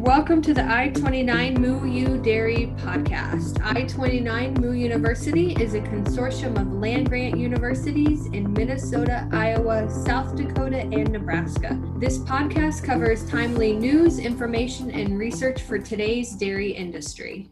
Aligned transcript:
Welcome 0.00 0.40
to 0.42 0.54
the 0.54 0.64
I 0.64 0.88
29 0.88 1.60
Moo 1.60 1.86
U 1.86 2.16
Dairy 2.16 2.72
podcast. 2.78 3.62
I 3.62 3.82
29 3.82 4.54
Moo 4.54 4.72
University 4.72 5.52
is 5.62 5.74
a 5.74 5.80
consortium 5.80 6.58
of 6.58 6.72
land 6.72 7.10
grant 7.10 7.36
universities 7.36 8.24
in 8.28 8.50
Minnesota, 8.54 9.28
Iowa, 9.30 9.90
South 9.90 10.34
Dakota, 10.36 10.78
and 10.78 11.12
Nebraska. 11.12 11.78
This 11.98 12.16
podcast 12.20 12.82
covers 12.82 13.28
timely 13.28 13.74
news, 13.74 14.18
information, 14.18 14.90
and 14.90 15.18
research 15.18 15.60
for 15.60 15.78
today's 15.78 16.32
dairy 16.32 16.70
industry. 16.70 17.50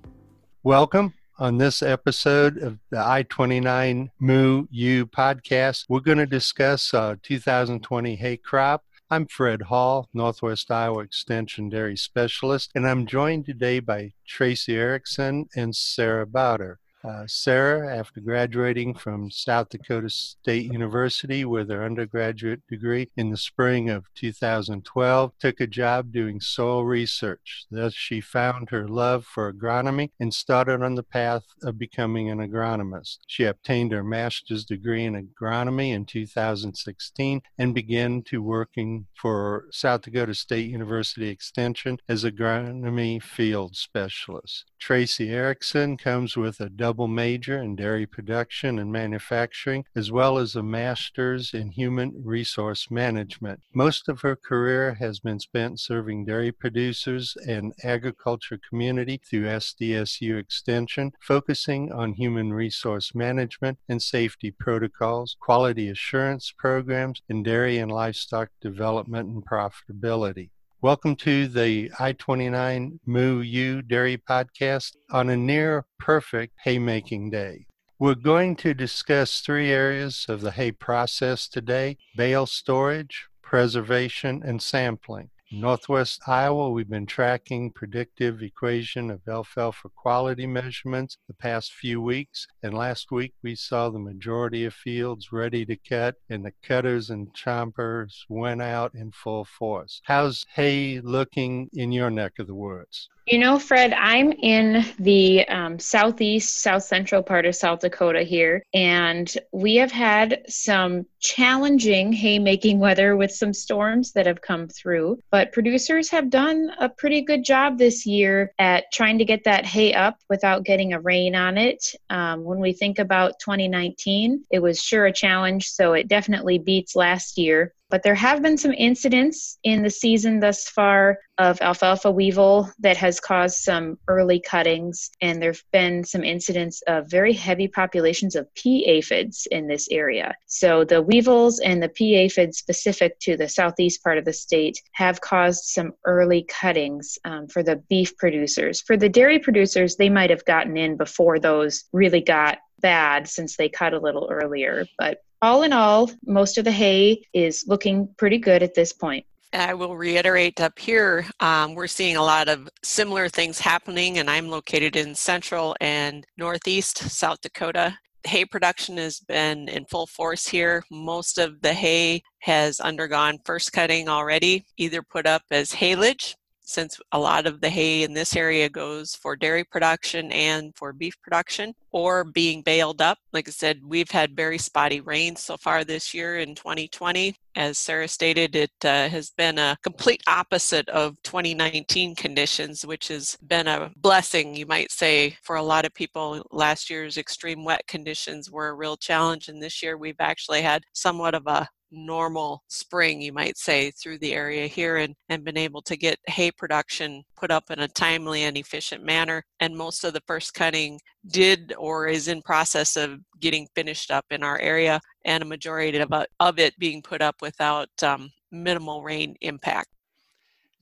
Welcome. 0.62 1.12
On 1.38 1.58
this 1.58 1.82
episode 1.82 2.56
of 2.56 2.78
the 2.88 2.98
I 2.98 3.24
29 3.24 4.10
Moo 4.20 4.66
U 4.70 5.04
podcast, 5.04 5.84
we're 5.90 6.00
going 6.00 6.16
to 6.16 6.26
discuss 6.26 6.94
uh, 6.94 7.16
2020 7.22 8.16
hay 8.16 8.38
crop 8.38 8.84
I'm 9.10 9.24
Fred 9.26 9.62
Hall, 9.62 10.06
Northwest 10.12 10.70
Iowa 10.70 10.98
Extension 10.98 11.70
Dairy 11.70 11.96
Specialist, 11.96 12.72
and 12.74 12.86
I'm 12.86 13.06
joined 13.06 13.46
today 13.46 13.80
by 13.80 14.12
Tracy 14.26 14.76
Erickson 14.76 15.48
and 15.56 15.74
Sarah 15.74 16.26
Bauder. 16.26 16.78
Uh, 17.04 17.24
Sarah, 17.28 17.96
after 17.96 18.20
graduating 18.20 18.94
from 18.94 19.30
South 19.30 19.68
Dakota 19.68 20.10
State 20.10 20.72
University 20.72 21.44
with 21.44 21.70
her 21.70 21.84
undergraduate 21.84 22.60
degree 22.68 23.08
in 23.16 23.30
the 23.30 23.36
spring 23.36 23.88
of 23.88 24.12
2012, 24.16 25.32
took 25.38 25.60
a 25.60 25.66
job 25.66 26.10
doing 26.12 26.40
soil 26.40 26.84
research. 26.84 27.66
Thus, 27.70 27.94
she 27.94 28.20
found 28.20 28.70
her 28.70 28.88
love 28.88 29.24
for 29.24 29.52
agronomy 29.52 30.10
and 30.18 30.34
started 30.34 30.82
on 30.82 30.96
the 30.96 31.04
path 31.04 31.44
of 31.62 31.78
becoming 31.78 32.30
an 32.30 32.38
agronomist. 32.38 33.18
She 33.28 33.44
obtained 33.44 33.92
her 33.92 34.02
master's 34.02 34.64
degree 34.64 35.04
in 35.04 35.14
agronomy 35.14 35.92
in 35.92 36.04
2016 36.04 37.42
and 37.58 37.74
began 37.74 38.22
to 38.22 38.42
working 38.42 39.06
for 39.14 39.66
South 39.70 40.02
Dakota 40.02 40.34
State 40.34 40.68
University 40.68 41.28
Extension 41.28 41.98
as 42.08 42.24
agronomy 42.24 43.22
field 43.22 43.76
specialist. 43.76 44.64
Tracy 44.80 45.30
Erickson 45.30 45.96
comes 45.96 46.36
with 46.36 46.60
a 46.60 46.68
double 46.88 47.06
major 47.06 47.62
in 47.62 47.76
dairy 47.76 48.06
production 48.06 48.78
and 48.78 48.90
manufacturing, 48.90 49.84
as 49.94 50.10
well 50.10 50.38
as 50.38 50.56
a 50.56 50.62
master's 50.62 51.52
in 51.52 51.70
human 51.70 52.10
resource 52.24 52.90
management. 52.90 53.60
Most 53.74 54.08
of 54.08 54.22
her 54.22 54.34
career 54.34 54.94
has 54.94 55.20
been 55.20 55.38
spent 55.38 55.78
serving 55.78 56.24
dairy 56.24 56.50
producers 56.50 57.36
and 57.46 57.74
agriculture 57.84 58.58
community 58.70 59.20
through 59.22 59.44
SDSU 59.44 60.38
Extension, 60.38 61.12
focusing 61.20 61.92
on 61.92 62.14
human 62.14 62.54
resource 62.54 63.14
management 63.14 63.78
and 63.86 64.00
safety 64.00 64.50
protocols, 64.50 65.36
quality 65.38 65.90
assurance 65.90 66.54
programs, 66.56 67.20
and 67.28 67.44
dairy 67.44 67.76
and 67.76 67.92
livestock 67.92 68.48
development 68.62 69.28
and 69.28 69.44
profitability. 69.44 70.48
Welcome 70.80 71.16
to 71.16 71.48
the 71.48 71.90
I 71.98 72.12
29 72.12 73.00
Moo 73.04 73.40
U 73.40 73.82
Dairy 73.82 74.16
Podcast 74.16 74.94
on 75.10 75.28
a 75.28 75.36
near 75.36 75.86
perfect 75.98 76.54
haymaking 76.62 77.30
day. 77.30 77.66
We're 77.98 78.14
going 78.14 78.54
to 78.58 78.74
discuss 78.74 79.40
three 79.40 79.72
areas 79.72 80.26
of 80.28 80.40
the 80.40 80.52
hay 80.52 80.70
process 80.70 81.48
today 81.48 81.96
bale 82.16 82.46
storage, 82.46 83.26
preservation, 83.42 84.40
and 84.44 84.62
sampling. 84.62 85.30
Northwest 85.50 86.20
Iowa, 86.28 86.68
we've 86.68 86.90
been 86.90 87.06
tracking 87.06 87.70
predictive 87.70 88.42
equation 88.42 89.10
of 89.10 89.26
alfalfa 89.26 89.88
quality 89.88 90.46
measurements 90.46 91.16
the 91.26 91.32
past 91.32 91.72
few 91.72 92.02
weeks. 92.02 92.46
And 92.62 92.74
last 92.74 93.10
week 93.10 93.32
we 93.42 93.54
saw 93.54 93.88
the 93.88 93.98
majority 93.98 94.66
of 94.66 94.74
fields 94.74 95.32
ready 95.32 95.64
to 95.64 95.76
cut, 95.76 96.16
and 96.28 96.44
the 96.44 96.52
cutters 96.62 97.08
and 97.08 97.32
chompers 97.32 98.24
went 98.28 98.60
out 98.60 98.94
in 98.94 99.10
full 99.10 99.46
force. 99.46 100.02
How's 100.04 100.44
hay 100.52 101.00
looking 101.00 101.70
in 101.72 101.92
your 101.92 102.10
neck 102.10 102.38
of 102.38 102.46
the 102.46 102.54
woods? 102.54 103.08
You 103.30 103.36
know, 103.36 103.58
Fred, 103.58 103.92
I'm 103.92 104.32
in 104.32 104.86
the 104.98 105.46
um, 105.48 105.78
southeast, 105.78 106.62
south 106.62 106.84
central 106.84 107.22
part 107.22 107.44
of 107.44 107.54
South 107.54 107.80
Dakota 107.80 108.22
here, 108.22 108.62
and 108.72 109.30
we 109.52 109.76
have 109.76 109.92
had 109.92 110.44
some 110.48 111.04
challenging 111.20 112.10
haymaking 112.10 112.78
weather 112.78 113.16
with 113.16 113.30
some 113.30 113.52
storms 113.52 114.12
that 114.12 114.24
have 114.24 114.40
come 114.40 114.66
through. 114.66 115.18
But 115.30 115.52
producers 115.52 116.08
have 116.08 116.30
done 116.30 116.72
a 116.80 116.88
pretty 116.88 117.20
good 117.20 117.44
job 117.44 117.76
this 117.76 118.06
year 118.06 118.54
at 118.58 118.90
trying 118.94 119.18
to 119.18 119.26
get 119.26 119.44
that 119.44 119.66
hay 119.66 119.92
up 119.92 120.16
without 120.30 120.64
getting 120.64 120.94
a 120.94 121.00
rain 121.00 121.34
on 121.34 121.58
it. 121.58 121.84
Um, 122.08 122.44
when 122.44 122.60
we 122.60 122.72
think 122.72 122.98
about 122.98 123.40
2019, 123.40 124.44
it 124.50 124.60
was 124.60 124.82
sure 124.82 125.04
a 125.04 125.12
challenge, 125.12 125.68
so 125.68 125.92
it 125.92 126.08
definitely 126.08 126.58
beats 126.58 126.96
last 126.96 127.36
year. 127.36 127.74
But 127.90 128.02
there 128.02 128.14
have 128.14 128.42
been 128.42 128.58
some 128.58 128.72
incidents 128.72 129.58
in 129.62 129.82
the 129.82 129.90
season 129.90 130.40
thus 130.40 130.68
far 130.68 131.18
of 131.38 131.60
alfalfa 131.62 132.10
weevil 132.10 132.70
that 132.80 132.96
has 132.98 133.20
caused 133.20 133.58
some 133.58 133.98
early 134.08 134.40
cuttings, 134.40 135.10
and 135.22 135.40
there 135.40 135.52
have 135.52 135.62
been 135.72 136.04
some 136.04 136.22
incidents 136.22 136.82
of 136.86 137.10
very 137.10 137.32
heavy 137.32 137.68
populations 137.68 138.34
of 138.36 138.52
pea 138.54 138.84
aphids 138.86 139.46
in 139.50 139.66
this 139.66 139.88
area. 139.90 140.34
So 140.46 140.84
the 140.84 141.00
weevils 141.00 141.60
and 141.60 141.82
the 141.82 141.88
pea 141.88 142.16
aphids 142.16 142.58
specific 142.58 143.18
to 143.20 143.36
the 143.36 143.48
southeast 143.48 144.02
part 144.02 144.18
of 144.18 144.24
the 144.24 144.32
state 144.32 144.80
have 144.92 145.20
caused 145.20 145.64
some 145.64 145.92
early 146.04 146.42
cuttings 146.42 147.18
um, 147.24 147.46
for 147.48 147.62
the 147.62 147.76
beef 147.88 148.16
producers. 148.18 148.82
For 148.82 148.96
the 148.96 149.08
dairy 149.08 149.38
producers, 149.38 149.96
they 149.96 150.10
might 150.10 150.30
have 150.30 150.44
gotten 150.44 150.76
in 150.76 150.96
before 150.96 151.38
those 151.38 151.84
really 151.92 152.20
got 152.20 152.58
bad 152.80 153.28
since 153.28 153.56
they 153.56 153.68
cut 153.68 153.94
a 153.94 153.98
little 153.98 154.28
earlier. 154.30 154.86
But 154.98 155.22
all 155.42 155.62
in 155.62 155.72
all, 155.72 156.10
most 156.26 156.58
of 156.58 156.64
the 156.64 156.72
hay 156.72 157.22
is 157.32 157.64
looking 157.66 158.08
pretty 158.16 158.38
good 158.38 158.62
at 158.62 158.74
this 158.74 158.92
point. 158.92 159.24
I 159.52 159.72
will 159.72 159.96
reiterate 159.96 160.60
up 160.60 160.78
here, 160.78 161.24
um, 161.40 161.74
we're 161.74 161.86
seeing 161.86 162.16
a 162.16 162.22
lot 162.22 162.48
of 162.48 162.68
similar 162.82 163.28
things 163.30 163.58
happening, 163.58 164.18
and 164.18 164.28
I'm 164.28 164.48
located 164.48 164.94
in 164.94 165.14
central 165.14 165.74
and 165.80 166.26
northeast 166.36 166.98
South 166.98 167.40
Dakota. 167.40 167.96
Hay 168.26 168.44
production 168.44 168.98
has 168.98 169.20
been 169.20 169.68
in 169.68 169.86
full 169.86 170.06
force 170.06 170.46
here. 170.46 170.84
Most 170.90 171.38
of 171.38 171.62
the 171.62 171.72
hay 171.72 172.22
has 172.40 172.78
undergone 172.78 173.38
first 173.46 173.72
cutting 173.72 174.08
already, 174.08 174.66
either 174.76 175.02
put 175.02 175.24
up 175.24 175.42
as 175.50 175.72
haylage 175.72 176.34
since 176.68 177.00
a 177.12 177.18
lot 177.18 177.46
of 177.46 177.62
the 177.62 177.70
hay 177.70 178.02
in 178.02 178.12
this 178.12 178.36
area 178.36 178.68
goes 178.68 179.14
for 179.14 179.34
dairy 179.34 179.64
production 179.64 180.30
and 180.32 180.76
for 180.76 180.92
beef 180.92 181.14
production, 181.22 181.74
or 181.92 182.24
being 182.24 182.60
baled 182.60 183.00
up. 183.00 183.16
Like 183.32 183.48
I 183.48 183.52
said, 183.52 183.80
we've 183.82 184.10
had 184.10 184.36
very 184.36 184.58
spotty 184.58 185.00
rains 185.00 185.42
so 185.42 185.56
far 185.56 185.82
this 185.82 186.12
year 186.12 186.38
in 186.38 186.54
2020. 186.54 187.34
As 187.56 187.78
Sarah 187.78 188.06
stated, 188.06 188.54
it 188.54 188.70
uh, 188.84 189.08
has 189.08 189.30
been 189.30 189.58
a 189.58 189.78
complete 189.82 190.22
opposite 190.26 190.88
of 190.90 191.16
2019 191.24 192.14
conditions, 192.14 192.84
which 192.84 193.08
has 193.08 193.36
been 193.46 193.66
a 193.66 193.90
blessing, 193.96 194.54
you 194.54 194.66
might 194.66 194.92
say, 194.92 195.36
for 195.42 195.56
a 195.56 195.62
lot 195.62 195.86
of 195.86 195.94
people. 195.94 196.46
Last 196.52 196.90
year's 196.90 197.16
extreme 197.16 197.64
wet 197.64 197.86
conditions 197.88 198.50
were 198.50 198.68
a 198.68 198.74
real 198.74 198.98
challenge, 198.98 199.48
and 199.48 199.62
this 199.62 199.82
year 199.82 199.96
we've 199.96 200.20
actually 200.20 200.60
had 200.60 200.84
somewhat 200.92 201.34
of 201.34 201.46
a 201.46 201.66
normal 201.90 202.62
spring, 202.68 203.20
you 203.20 203.32
might 203.32 203.56
say, 203.56 203.90
through 203.90 204.18
the 204.18 204.34
area 204.34 204.66
here 204.66 204.96
and, 204.98 205.14
and 205.28 205.44
been 205.44 205.56
able 205.56 205.82
to 205.82 205.96
get 205.96 206.18
hay 206.26 206.50
production 206.50 207.22
put 207.36 207.50
up 207.50 207.70
in 207.70 207.80
a 207.80 207.88
timely 207.88 208.42
and 208.42 208.56
efficient 208.56 209.04
manner. 209.04 209.44
And 209.60 209.76
most 209.76 210.04
of 210.04 210.12
the 210.12 210.22
first 210.26 210.54
cutting 210.54 211.00
did 211.30 211.74
or 211.78 212.08
is 212.08 212.28
in 212.28 212.42
process 212.42 212.96
of 212.96 213.20
getting 213.40 213.68
finished 213.74 214.10
up 214.10 214.26
in 214.30 214.42
our 214.42 214.58
area, 214.58 215.00
and 215.24 215.42
a 215.42 215.46
majority 215.46 215.98
of, 215.98 216.12
of 216.40 216.58
it 216.58 216.78
being 216.78 217.02
put 217.02 217.22
up 217.22 217.36
without 217.42 217.90
um, 218.02 218.30
minimal 218.50 219.02
rain 219.02 219.36
impact. 219.40 219.88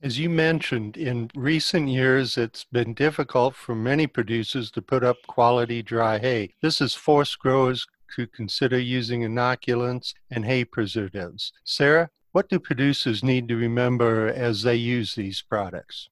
As 0.01 0.19
you 0.19 0.29
mentioned, 0.29 0.95
in 0.95 1.31
recent 1.33 1.89
years, 1.89 2.37
it's 2.37 2.65
been 2.65 2.93
difficult 2.93 3.55
for 3.55 3.73
many 3.73 4.05
producers 4.05 4.69
to 4.71 4.81
put 4.81 5.03
up 5.03 5.17
quality 5.25 5.81
dry 5.81 6.19
hay. 6.19 6.53
This 6.61 6.79
has 6.79 6.93
forced 6.93 7.39
growers 7.39 7.87
to 8.15 8.27
consider 8.27 8.79
using 8.79 9.21
inoculants 9.21 10.13
and 10.31 10.45
hay 10.45 10.65
preservatives. 10.65 11.53
Sarah, 11.63 12.09
what 12.31 12.49
do 12.49 12.59
producers 12.59 13.23
need 13.23 13.47
to 13.47 13.55
remember 13.55 14.27
as 14.27 14.61
they 14.61 14.75
use 14.75 15.15
these 15.15 15.41
products? 15.41 16.09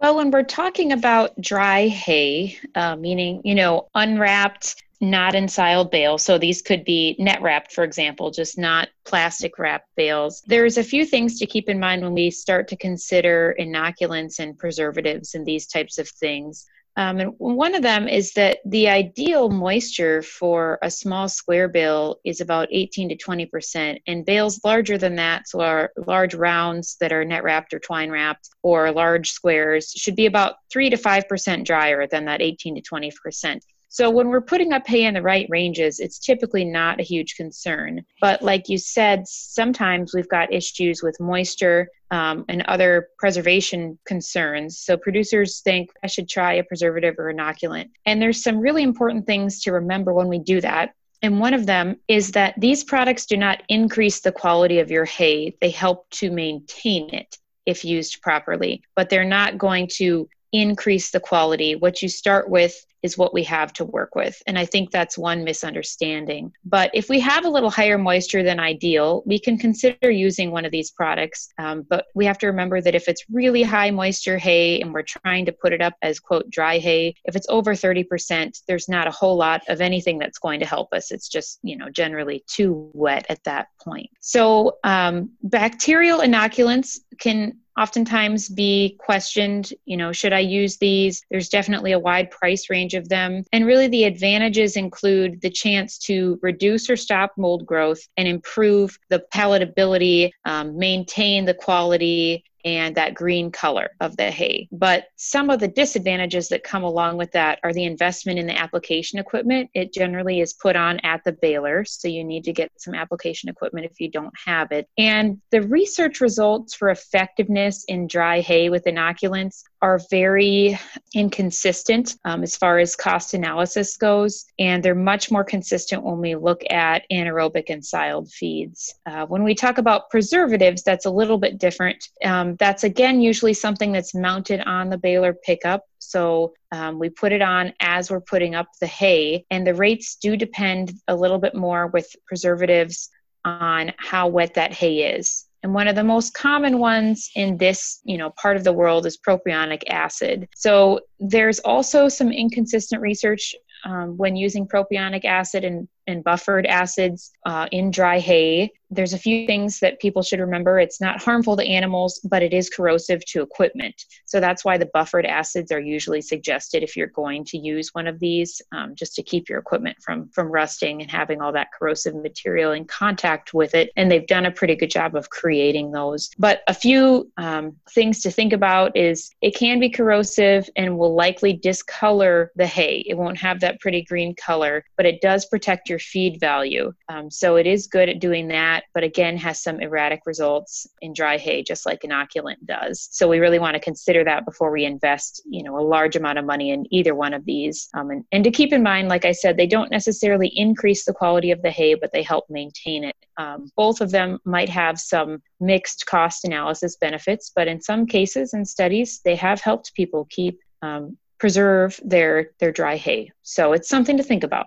Well, 0.00 0.16
when 0.16 0.32
we're 0.32 0.42
talking 0.42 0.90
about 0.90 1.40
dry 1.40 1.86
hay, 1.86 2.58
uh, 2.74 2.96
meaning, 2.96 3.40
you 3.44 3.54
know, 3.54 3.88
unwrapped, 3.94 4.82
not 5.00 5.36
in 5.36 5.48
bales, 5.90 6.24
so 6.24 6.38
these 6.38 6.62
could 6.62 6.84
be 6.84 7.14
net 7.18 7.40
wrapped, 7.42 7.72
for 7.72 7.84
example, 7.84 8.30
just 8.30 8.58
not 8.58 8.88
plastic 9.04 9.58
wrapped 9.58 9.88
bales. 9.96 10.42
There's 10.46 10.78
a 10.78 10.82
few 10.82 11.04
things 11.04 11.38
to 11.38 11.46
keep 11.46 11.68
in 11.68 11.78
mind 11.78 12.02
when 12.02 12.14
we 12.14 12.30
start 12.32 12.66
to 12.68 12.76
consider 12.76 13.54
inoculants 13.60 14.40
and 14.40 14.58
preservatives 14.58 15.34
and 15.34 15.46
these 15.46 15.68
types 15.68 15.98
of 15.98 16.08
things. 16.08 16.66
Um, 16.96 17.20
and 17.20 17.32
one 17.38 17.74
of 17.74 17.82
them 17.82 18.06
is 18.06 18.34
that 18.34 18.58
the 18.66 18.88
ideal 18.88 19.48
moisture 19.48 20.20
for 20.20 20.78
a 20.82 20.90
small 20.90 21.28
square 21.28 21.68
bale 21.68 22.16
is 22.24 22.40
about 22.40 22.68
18 22.70 23.08
to 23.08 23.16
20 23.16 23.46
percent, 23.46 23.98
and 24.06 24.26
bales 24.26 24.60
larger 24.62 24.98
than 24.98 25.16
that, 25.16 25.48
so 25.48 25.60
our 25.60 25.90
large 25.96 26.34
rounds 26.34 26.96
that 27.00 27.12
are 27.12 27.24
net 27.24 27.44
wrapped 27.44 27.72
or 27.72 27.78
twine 27.78 28.10
wrapped, 28.10 28.50
or 28.62 28.92
large 28.92 29.30
squares, 29.30 29.92
should 29.92 30.16
be 30.16 30.26
about 30.26 30.56
3 30.70 30.90
to 30.90 30.96
5 30.96 31.28
percent 31.28 31.66
drier 31.66 32.06
than 32.06 32.26
that 32.26 32.42
18 32.42 32.74
to 32.74 32.82
20 32.82 33.10
percent. 33.22 33.64
So 33.92 34.08
when 34.08 34.28
we're 34.28 34.40
putting 34.40 34.72
up 34.72 34.86
hay 34.86 35.04
in 35.04 35.12
the 35.12 35.20
right 35.20 35.46
ranges, 35.50 36.00
it's 36.00 36.18
typically 36.18 36.64
not 36.64 36.98
a 36.98 37.02
huge 37.02 37.34
concern. 37.36 38.00
But 38.22 38.40
like 38.40 38.70
you 38.70 38.78
said, 38.78 39.28
sometimes 39.28 40.14
we've 40.14 40.30
got 40.30 40.50
issues 40.50 41.02
with 41.02 41.20
moisture 41.20 41.88
um, 42.10 42.46
and 42.48 42.62
other 42.62 43.08
preservation 43.18 43.98
concerns. 44.06 44.78
So 44.78 44.96
producers 44.96 45.60
think 45.60 45.90
I 46.02 46.06
should 46.06 46.26
try 46.26 46.54
a 46.54 46.64
preservative 46.64 47.16
or 47.18 47.30
inoculant. 47.30 47.90
And 48.06 48.20
there's 48.20 48.42
some 48.42 48.60
really 48.60 48.82
important 48.82 49.26
things 49.26 49.60
to 49.64 49.72
remember 49.72 50.14
when 50.14 50.28
we 50.28 50.38
do 50.38 50.62
that. 50.62 50.94
And 51.20 51.38
one 51.38 51.52
of 51.52 51.66
them 51.66 51.96
is 52.08 52.32
that 52.32 52.54
these 52.56 52.84
products 52.84 53.26
do 53.26 53.36
not 53.36 53.62
increase 53.68 54.20
the 54.20 54.32
quality 54.32 54.78
of 54.78 54.90
your 54.90 55.04
hay, 55.04 55.54
they 55.60 55.68
help 55.68 56.08
to 56.12 56.30
maintain 56.30 57.14
it 57.14 57.36
if 57.66 57.84
used 57.84 58.22
properly, 58.22 58.82
but 58.96 59.10
they're 59.10 59.22
not 59.22 59.58
going 59.58 59.86
to 59.96 60.30
increase 60.52 61.10
the 61.10 61.20
quality. 61.20 61.74
What 61.74 62.02
you 62.02 62.08
start 62.08 62.48
with 62.48 62.84
is 63.02 63.18
what 63.18 63.34
we 63.34 63.42
have 63.42 63.72
to 63.72 63.84
work 63.84 64.14
with. 64.14 64.40
And 64.46 64.58
I 64.58 64.64
think 64.64 64.90
that's 64.90 65.18
one 65.18 65.44
misunderstanding. 65.44 66.52
But 66.64 66.90
if 66.94 67.08
we 67.08 67.18
have 67.20 67.44
a 67.44 67.48
little 67.48 67.70
higher 67.70 67.98
moisture 67.98 68.42
than 68.42 68.60
ideal, 68.60 69.22
we 69.26 69.38
can 69.38 69.58
consider 69.58 70.10
using 70.10 70.50
one 70.50 70.64
of 70.64 70.70
these 70.70 70.90
products. 70.90 71.52
Um, 71.58 71.84
but 71.88 72.06
we 72.14 72.24
have 72.26 72.38
to 72.38 72.46
remember 72.46 72.80
that 72.80 72.94
if 72.94 73.08
it's 73.08 73.24
really 73.30 73.62
high 73.62 73.90
moisture 73.90 74.38
hay 74.38 74.80
and 74.80 74.94
we're 74.94 75.02
trying 75.02 75.46
to 75.46 75.52
put 75.52 75.72
it 75.72 75.82
up 75.82 75.94
as 76.02 76.20
quote 76.20 76.48
dry 76.48 76.78
hay, 76.78 77.14
if 77.24 77.34
it's 77.34 77.46
over 77.48 77.72
30%, 77.72 78.62
there's 78.68 78.88
not 78.88 79.08
a 79.08 79.12
whole 79.12 79.36
lot 79.36 79.62
of 79.68 79.80
anything 79.80 80.18
that's 80.18 80.38
going 80.38 80.60
to 80.60 80.66
help 80.66 80.92
us. 80.92 81.10
It's 81.10 81.28
just, 81.28 81.58
you 81.62 81.76
know, 81.76 81.90
generally 81.90 82.44
too 82.46 82.90
wet 82.94 83.26
at 83.28 83.42
that 83.44 83.68
point. 83.82 84.10
So 84.20 84.78
um, 84.84 85.30
bacterial 85.42 86.20
inoculants 86.20 87.00
can 87.18 87.58
oftentimes 87.78 88.48
be 88.48 88.96
questioned 88.98 89.72
you 89.84 89.96
know 89.96 90.12
should 90.12 90.32
i 90.32 90.38
use 90.38 90.76
these? 90.78 91.24
There's 91.30 91.48
definitely 91.48 91.92
a 91.92 91.98
wide 91.98 92.30
price 92.30 92.68
range 92.70 92.94
of 92.94 93.08
them. 93.08 93.44
And 93.52 93.66
really 93.66 93.88
the 93.88 94.04
advantages 94.04 94.76
include 94.76 95.40
the 95.40 95.50
chance 95.50 95.98
to 96.00 96.38
reduce 96.42 96.90
or 96.90 96.96
stop 96.96 97.32
mold 97.36 97.66
growth 97.66 98.00
and 98.16 98.28
improve 98.28 98.98
the 99.08 99.24
palatability 99.34 100.30
um, 100.44 100.78
maintain 100.78 101.44
the 101.44 101.54
quality 101.54 102.44
and 102.64 102.94
that 102.96 103.14
green 103.14 103.50
color 103.50 103.90
of 104.00 104.16
the 104.16 104.30
hay. 104.30 104.68
But 104.72 105.04
some 105.16 105.50
of 105.50 105.60
the 105.60 105.68
disadvantages 105.68 106.48
that 106.48 106.64
come 106.64 106.84
along 106.84 107.16
with 107.16 107.32
that 107.32 107.58
are 107.62 107.72
the 107.72 107.84
investment 107.84 108.38
in 108.38 108.46
the 108.46 108.58
application 108.58 109.18
equipment. 109.18 109.70
It 109.74 109.92
generally 109.92 110.40
is 110.40 110.52
put 110.54 110.76
on 110.76 111.00
at 111.00 111.22
the 111.24 111.32
baler, 111.32 111.84
so 111.84 112.08
you 112.08 112.24
need 112.24 112.44
to 112.44 112.52
get 112.52 112.70
some 112.76 112.94
application 112.94 113.48
equipment 113.48 113.86
if 113.86 114.00
you 114.00 114.10
don't 114.10 114.34
have 114.46 114.72
it. 114.72 114.88
And 114.98 115.40
the 115.50 115.62
research 115.62 116.20
results 116.20 116.74
for 116.74 116.90
effectiveness 116.90 117.84
in 117.84 118.06
dry 118.06 118.40
hay 118.40 118.70
with 118.70 118.84
inoculants 118.84 119.62
are 119.82 120.00
very 120.10 120.78
inconsistent 121.12 122.14
um, 122.24 122.44
as 122.44 122.56
far 122.56 122.78
as 122.78 122.94
cost 122.94 123.34
analysis 123.34 123.96
goes, 123.96 124.46
and 124.58 124.82
they're 124.82 124.94
much 124.94 125.30
more 125.30 125.42
consistent 125.42 126.04
when 126.04 126.18
we 126.18 126.36
look 126.36 126.62
at 126.70 127.02
anaerobic 127.10 127.64
and 127.68 127.84
siled 127.84 128.30
feeds. 128.30 128.94
Uh, 129.04 129.26
when 129.26 129.42
we 129.42 129.54
talk 129.54 129.78
about 129.78 130.08
preservatives, 130.08 130.84
that's 130.84 131.04
a 131.04 131.10
little 131.10 131.36
bit 131.36 131.58
different. 131.58 132.08
Um, 132.24 132.54
that's 132.56 132.84
again 132.84 133.20
usually 133.20 133.54
something 133.54 133.90
that's 133.90 134.14
mounted 134.14 134.60
on 134.60 134.88
the 134.88 134.98
baler 134.98 135.34
pickup. 135.34 135.84
So 135.98 136.54
um, 136.70 137.00
we 137.00 137.10
put 137.10 137.32
it 137.32 137.42
on 137.42 137.72
as 137.80 138.10
we're 138.10 138.20
putting 138.20 138.54
up 138.54 138.68
the 138.80 138.86
hay, 138.86 139.44
and 139.50 139.66
the 139.66 139.74
rates 139.74 140.14
do 140.14 140.36
depend 140.36 140.92
a 141.08 141.16
little 141.16 141.38
bit 141.38 141.56
more 141.56 141.88
with 141.88 142.08
preservatives 142.26 143.10
on 143.44 143.92
how 143.98 144.28
wet 144.28 144.54
that 144.54 144.72
hay 144.72 145.16
is. 145.16 145.46
And 145.62 145.74
one 145.74 145.88
of 145.88 145.94
the 145.94 146.04
most 146.04 146.34
common 146.34 146.78
ones 146.78 147.30
in 147.36 147.56
this, 147.56 148.00
you 148.04 148.18
know, 148.18 148.30
part 148.30 148.56
of 148.56 148.64
the 148.64 148.72
world 148.72 149.06
is 149.06 149.16
propionic 149.16 149.82
acid. 149.88 150.48
So 150.56 151.00
there's 151.20 151.60
also 151.60 152.08
some 152.08 152.32
inconsistent 152.32 153.00
research 153.00 153.54
um, 153.84 154.16
when 154.16 154.36
using 154.36 154.66
propionic 154.66 155.24
acid 155.24 155.64
and, 155.64 155.88
and 156.06 156.24
buffered 156.24 156.66
acids 156.66 157.32
uh, 157.46 157.66
in 157.72 157.90
dry 157.90 158.18
hay 158.18 158.72
there's 158.92 159.14
a 159.14 159.18
few 159.18 159.46
things 159.46 159.80
that 159.80 160.00
people 160.00 160.22
should 160.22 160.38
remember. 160.38 160.78
It's 160.78 161.00
not 161.00 161.22
harmful 161.22 161.56
to 161.56 161.66
animals, 161.66 162.20
but 162.24 162.42
it 162.42 162.52
is 162.52 162.68
corrosive 162.68 163.24
to 163.26 163.40
equipment. 163.40 164.04
So 164.26 164.38
that's 164.38 164.64
why 164.64 164.76
the 164.76 164.90
buffered 164.92 165.24
acids 165.24 165.72
are 165.72 165.80
usually 165.80 166.20
suggested 166.20 166.82
if 166.82 166.94
you're 166.94 167.06
going 167.06 167.44
to 167.46 167.58
use 167.58 167.90
one 167.94 168.06
of 168.06 168.20
these, 168.20 168.60
um, 168.72 168.94
just 168.94 169.14
to 169.14 169.22
keep 169.22 169.48
your 169.48 169.58
equipment 169.58 169.96
from 170.02 170.28
from 170.28 170.48
rusting 170.48 171.00
and 171.00 171.10
having 171.10 171.40
all 171.40 171.52
that 171.52 171.68
corrosive 171.76 172.14
material 172.14 172.72
in 172.72 172.84
contact 172.84 173.54
with 173.54 173.74
it. 173.74 173.90
And 173.96 174.10
they've 174.10 174.26
done 174.26 174.44
a 174.44 174.50
pretty 174.50 174.76
good 174.76 174.90
job 174.90 175.16
of 175.16 175.30
creating 175.30 175.92
those. 175.92 176.30
But 176.38 176.62
a 176.68 176.74
few 176.74 177.30
um, 177.38 177.76
things 177.90 178.20
to 178.20 178.30
think 178.30 178.52
about 178.52 178.94
is 178.94 179.30
it 179.40 179.56
can 179.56 179.80
be 179.80 179.88
corrosive 179.88 180.68
and 180.76 180.98
will 180.98 181.14
likely 181.14 181.54
discolor 181.54 182.52
the 182.56 182.66
hay. 182.66 183.04
It 183.06 183.16
won't 183.16 183.38
have 183.38 183.60
that 183.60 183.80
pretty 183.80 184.02
green 184.02 184.34
color, 184.34 184.84
but 184.96 185.06
it 185.06 185.22
does 185.22 185.46
protect 185.46 185.88
your 185.92 185.98
feed 186.12 186.34
value. 186.40 186.86
Um, 187.08 187.30
so 187.30 187.56
it 187.56 187.66
is 187.66 187.86
good 187.86 188.08
at 188.08 188.20
doing 188.28 188.48
that 188.48 188.84
but 188.94 189.04
again 189.04 189.36
has 189.36 189.62
some 189.62 189.80
erratic 189.80 190.20
results 190.26 190.86
in 191.00 191.12
dry 191.12 191.36
hay, 191.36 191.62
just 191.62 191.86
like 191.86 192.02
inoculant 192.02 192.64
does. 192.64 193.08
So 193.10 193.28
we 193.28 193.38
really 193.38 193.58
want 193.58 193.74
to 193.74 193.80
consider 193.80 194.24
that 194.24 194.44
before 194.44 194.70
we 194.70 194.84
invest, 194.84 195.42
you 195.48 195.62
know, 195.62 195.78
a 195.78 195.82
large 195.82 196.16
amount 196.16 196.38
of 196.38 196.44
money 196.44 196.70
in 196.70 196.86
either 196.90 197.14
one 197.14 197.34
of 197.34 197.44
these. 197.44 197.88
Um, 197.94 198.10
and, 198.10 198.24
and 198.32 198.44
to 198.44 198.50
keep 198.50 198.72
in 198.72 198.82
mind, 198.82 199.08
like 199.08 199.24
I 199.24 199.32
said, 199.32 199.56
they 199.56 199.66
don't 199.66 199.90
necessarily 199.90 200.48
increase 200.54 201.04
the 201.04 201.12
quality 201.12 201.50
of 201.50 201.62
the 201.62 201.70
hay, 201.70 201.94
but 201.94 202.12
they 202.12 202.22
help 202.22 202.44
maintain 202.48 203.04
it. 203.04 203.16
Um, 203.38 203.70
both 203.76 204.00
of 204.00 204.10
them 204.10 204.38
might 204.44 204.68
have 204.68 204.98
some 204.98 205.42
mixed 205.60 206.06
cost 206.06 206.44
analysis 206.44 206.96
benefits, 206.96 207.50
but 207.54 207.68
in 207.68 207.80
some 207.80 208.06
cases 208.06 208.52
and 208.52 208.66
studies, 208.66 209.20
they 209.24 209.36
have 209.36 209.60
helped 209.60 209.94
people 209.94 210.26
keep 210.30 210.58
um, 210.82 211.16
preserve 211.38 211.98
their 212.04 212.50
their 212.60 212.70
dry 212.70 212.96
hay. 212.96 213.32
So 213.42 213.72
it's 213.72 213.88
something 213.88 214.16
to 214.16 214.22
think 214.22 214.44
about. 214.44 214.66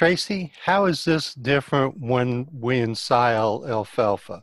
Tracy, 0.00 0.50
how 0.64 0.86
is 0.86 1.04
this 1.04 1.34
different 1.34 2.00
when 2.00 2.48
we 2.50 2.78
ensile 2.80 3.66
alfalfa? 3.68 4.42